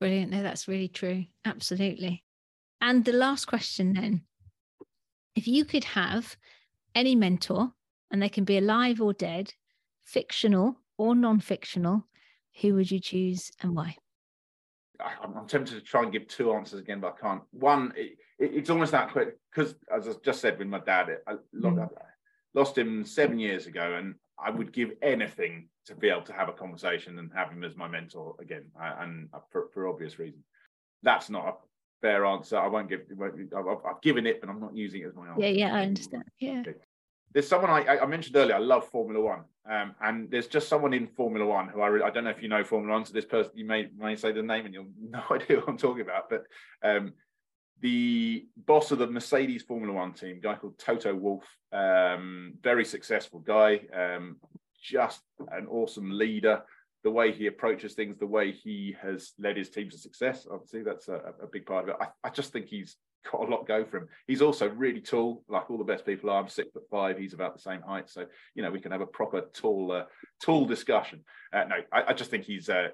[0.00, 0.30] Brilliant.
[0.30, 1.24] No, that's really true.
[1.44, 2.24] Absolutely.
[2.80, 4.22] And the last question then
[5.34, 6.36] if you could have
[6.94, 7.72] any mentor,
[8.10, 9.54] and they can be alive or dead,
[10.04, 12.06] fictional or non fictional,
[12.60, 13.96] who would you choose and why?
[15.00, 17.42] I'm tempted to try and give two answers again, but I can't.
[17.52, 17.92] One,
[18.38, 21.88] it, it's almost that quick because, as I just said with my dad, I mm.
[22.54, 26.48] lost him seven years ago, and I would give anything to be able to have
[26.48, 30.44] a conversation and have him as my mentor again, and for, for obvious reasons.
[31.02, 31.54] That's not a
[32.00, 32.58] fair answer.
[32.58, 33.02] I won't give.
[33.20, 35.42] I've, I've, given it, but I'm not using it as my answer.
[35.42, 36.24] Yeah, yeah, I understand.
[36.38, 36.62] Yeah.
[37.34, 38.56] There's someone I, I mentioned earlier.
[38.56, 42.04] I love Formula One, um, and there's just someone in Formula One who I really,
[42.04, 43.04] I don't know if you know Formula One.
[43.04, 45.76] So this person, you may may say the name and you'll no idea what I'm
[45.76, 46.44] talking about, but
[46.82, 47.12] um,
[47.80, 53.40] the boss of the Mercedes Formula One team, guy called Toto Wolff, um, very successful
[53.40, 54.36] guy, um,
[54.82, 55.22] just
[55.52, 56.62] an awesome leader.
[57.04, 60.82] The way he approaches things, the way he has led his team to success, obviously
[60.82, 61.96] that's a, a big part of it.
[62.00, 62.96] I, I, just think he's
[63.30, 64.08] got a lot go for him.
[64.26, 66.40] He's also really tall, like all the best people are.
[66.40, 67.16] I'm six foot five.
[67.16, 70.04] He's about the same height, so you know we can have a proper tall, uh,
[70.42, 71.24] tall discussion.
[71.52, 72.88] Uh, no, I, I, just think he's uh,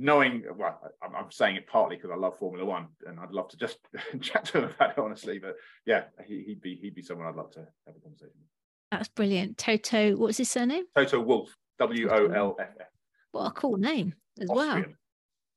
[0.00, 3.56] knowing well I'm, saying it partly because i love formula one and i'd love to
[3.56, 3.78] just
[4.20, 5.54] chat to him about it honestly but
[5.86, 8.48] yeah he, would be he'd be someone i'd love to have a conversation with.
[8.90, 9.56] That's brilliant.
[9.56, 10.84] Toto what's his surname?
[10.96, 12.86] Toto wolff w-o-l-f-f
[13.32, 14.96] what a cool name as Austrian.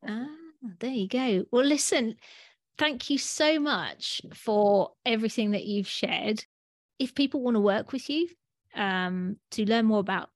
[0.03, 0.35] well ah
[0.79, 1.45] there you go.
[1.51, 2.15] Well listen
[2.77, 6.43] thank you so much for everything that you've shared.
[6.99, 8.27] If people want to work with you
[8.75, 10.29] um, to learn more about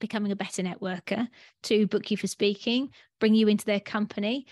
[0.00, 1.28] becoming a better networker
[1.64, 2.90] to book you for speaking,
[3.20, 4.46] bring you into their company,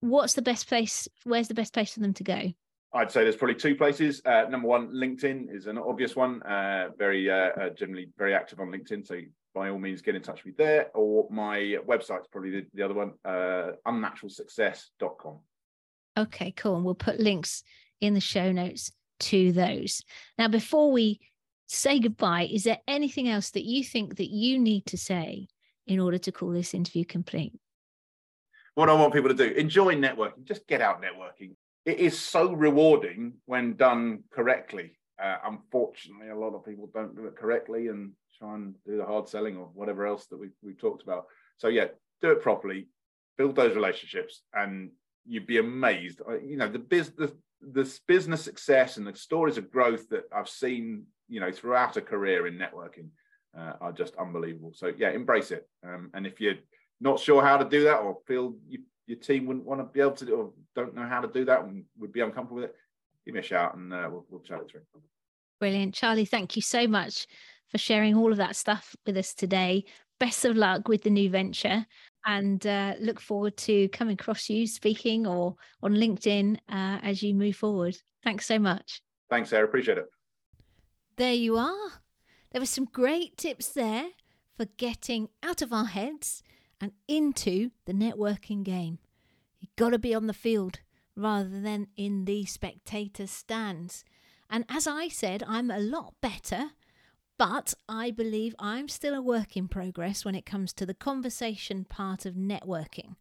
[0.00, 1.08] what's the best place?
[1.24, 2.52] Where's the best place for them to go?
[2.92, 4.20] I'd say there's probably two places.
[4.24, 6.42] Uh, number one, LinkedIn is an obvious one.
[6.42, 9.20] Uh, very uh, uh generally very active on LinkedIn, so
[9.54, 10.90] by all means get in touch with me there.
[10.94, 15.38] Or my website's probably the, the other one, uh, unnaturalsuccess.com.
[16.18, 16.76] Okay, cool.
[16.76, 17.62] And we'll put links
[18.00, 18.90] in the show notes
[19.20, 20.02] to those.
[20.38, 21.20] Now, before we
[21.70, 25.48] say goodbye, is there anything else that you think that you need to say
[25.86, 27.52] in order to call this interview complete?
[28.74, 31.54] What I want people to do, enjoy networking, just get out networking.
[31.84, 34.92] It is so rewarding when done correctly.
[35.22, 39.04] Uh, unfortunately, a lot of people don't do it correctly and try and do the
[39.04, 41.26] hard selling or whatever else that we've, we've talked about.
[41.58, 41.86] So, yeah,
[42.22, 42.88] do it properly,
[43.36, 44.90] build those relationships, and
[45.26, 46.20] you'd be amazed.
[46.26, 50.48] Uh, you know, the business, this business success and the stories of growth that I've
[50.48, 53.08] seen you know throughout a career in networking
[53.56, 54.72] uh, are just unbelievable.
[54.74, 55.68] So yeah, embrace it.
[55.84, 56.56] Um, and if you're
[57.00, 60.00] not sure how to do that, or feel you, your team wouldn't want to be
[60.00, 62.70] able to do, or don't know how to do that, and would be uncomfortable with
[62.70, 62.76] it,
[63.24, 64.82] give me a shout, and uh, we'll, we'll chat it through.
[65.58, 66.24] Brilliant, Charlie.
[66.24, 67.26] Thank you so much
[67.70, 69.84] for sharing all of that stuff with us today.
[70.18, 71.86] Best of luck with the new venture
[72.26, 77.34] and uh, look forward to coming across you speaking or on LinkedIn uh, as you
[77.34, 77.96] move forward.
[78.22, 79.00] Thanks so much.
[79.30, 79.64] Thanks, Sarah.
[79.64, 80.06] Appreciate it.
[81.20, 82.00] There you are.
[82.50, 84.06] There were some great tips there
[84.56, 86.42] for getting out of our heads
[86.80, 89.00] and into the networking game.
[89.58, 90.80] You've got to be on the field
[91.14, 94.02] rather than in the spectator stands.
[94.48, 96.70] And as I said, I'm a lot better,
[97.36, 101.84] but I believe I'm still a work in progress when it comes to the conversation
[101.84, 103.16] part of networking.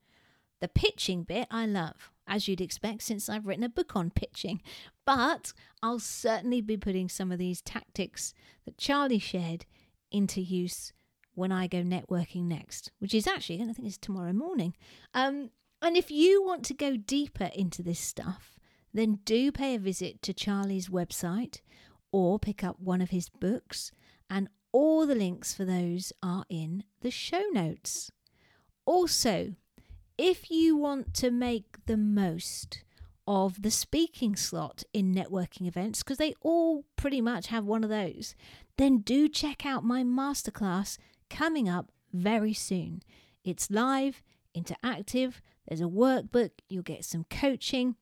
[0.62, 4.61] The pitching bit I love as you'd expect, since I've written a book on pitching.
[5.05, 5.51] But
[5.84, 8.34] I'll certainly be putting some of these tactics
[8.65, 9.65] that Charlie shared
[10.11, 10.93] into use
[11.34, 14.75] when I go networking next, which is actually, I think it's tomorrow morning.
[15.13, 15.49] Um,
[15.82, 18.59] and if you want to go deeper into this stuff,
[18.93, 21.61] then do pay a visit to Charlie's website
[22.11, 23.91] or pick up one of his books,
[24.30, 28.11] and all the links for those are in the show notes.
[28.86, 29.55] Also,
[30.20, 32.84] if you want to make the most
[33.26, 37.89] of the speaking slot in networking events, because they all pretty much have one of
[37.89, 38.36] those,
[38.78, 40.97] then do check out my masterclass
[41.30, 43.01] coming up very soon.
[43.45, 44.22] It's live,
[44.53, 47.95] interactive, there's a workbook, you'll get some coaching,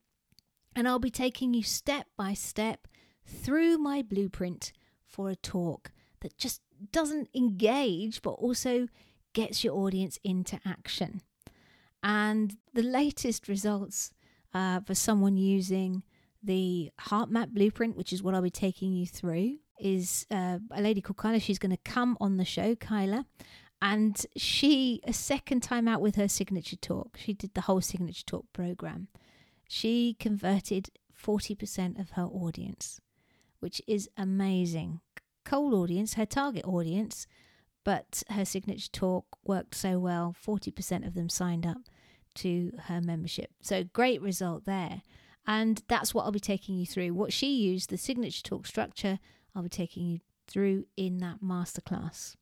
[0.75, 2.87] and I'll be taking you step by step
[3.27, 4.73] through my blueprint
[5.05, 5.91] for a talk
[6.21, 6.61] that just
[6.91, 8.87] doesn't engage but also
[9.33, 11.21] gets your audience into action.
[12.03, 14.13] And the latest results
[14.53, 16.03] uh, for someone using
[16.43, 20.81] the heart map blueprint, which is what I'll be taking you through, is uh, a
[20.81, 21.39] lady called Kyla.
[21.39, 23.25] She's going to come on the show, Kyla.
[23.81, 28.23] And she, a second time out with her signature talk, she did the whole signature
[28.25, 29.07] talk program.
[29.67, 32.99] She converted 40% of her audience,
[33.59, 35.01] which is amazing.
[35.45, 37.27] Cold audience, her target audience,
[37.87, 41.77] but her signature talk worked so well, 40% of them signed up
[42.35, 43.51] to her membership.
[43.61, 45.03] So great result there.
[45.47, 47.13] And that's what I'll be taking you through.
[47.13, 49.19] What she used, the signature talk structure,
[49.55, 50.19] I'll be taking you
[50.49, 52.35] through in that masterclass.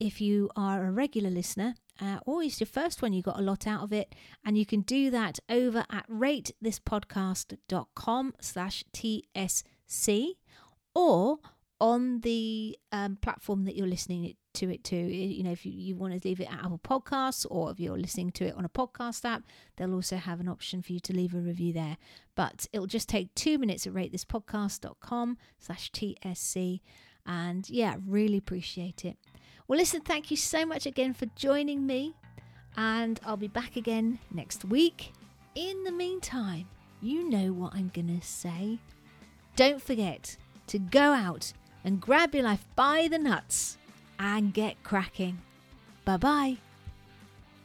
[0.00, 3.42] if you are a regular listener uh, or it's your first one, you got a
[3.42, 4.14] lot out of it.
[4.44, 10.28] And you can do that over at ratethispodcast.com slash TSC
[10.94, 11.38] or
[11.80, 14.96] on the um, platform that you're listening to it too.
[14.96, 17.98] You know, if you, you want to leave it at Apple Podcasts or if you're
[17.98, 19.42] listening to it on a podcast app,
[19.76, 21.96] they'll also have an option for you to leave a review there.
[22.34, 26.80] But it'll just take two minutes at ratethispodcast.com slash TSC.
[27.26, 29.16] And yeah, really appreciate it.
[29.68, 32.14] Well, listen, thank you so much again for joining me,
[32.76, 35.12] and I'll be back again next week.
[35.54, 36.66] In the meantime,
[37.00, 38.78] you know what I'm going to say.
[39.56, 40.36] Don't forget
[40.66, 41.52] to go out
[41.84, 43.78] and grab your life by the nuts
[44.18, 45.38] and get cracking.
[46.04, 46.56] Bye bye.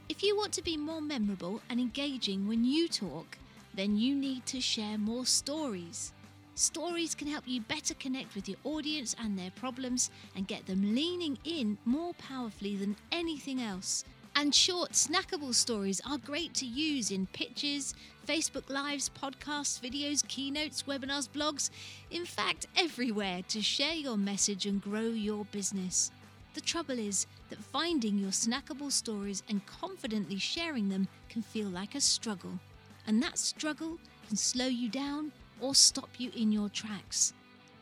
[0.09, 3.37] If you want to be more memorable and engaging when you talk,
[3.73, 6.13] then you need to share more stories.
[6.55, 10.95] Stories can help you better connect with your audience and their problems and get them
[10.95, 14.03] leaning in more powerfully than anything else.
[14.35, 17.93] And short, snackable stories are great to use in pitches,
[18.27, 21.69] Facebook Lives, podcasts, videos, keynotes, webinars, blogs,
[22.11, 26.11] in fact, everywhere to share your message and grow your business.
[26.57, 31.93] The trouble is that finding your snackable stories and confidently sharing them can feel like
[31.93, 32.59] a struggle.
[33.05, 35.31] And that struggle can slow you down
[35.61, 37.33] or stop you in your tracks.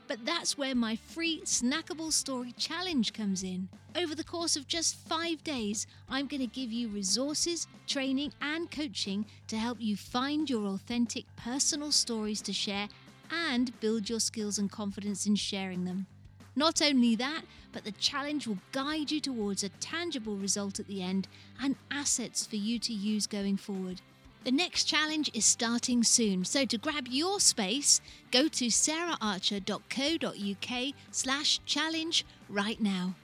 [0.10, 3.70] But that's where my free snackable story challenge comes in.
[3.96, 8.70] Over the course of just five days, I'm going to give you resources, training, and
[8.70, 12.90] coaching to help you find your authentic personal stories to share
[13.32, 16.08] and build your skills and confidence in sharing them.
[16.56, 21.02] Not only that, but the challenge will guide you towards a tangible result at the
[21.02, 21.28] end
[21.62, 24.02] and assets for you to use going forward.
[24.46, 28.00] The next challenge is starting soon, so to grab your space,
[28.32, 33.16] go to saraharcher.co.uk slash challenge right now.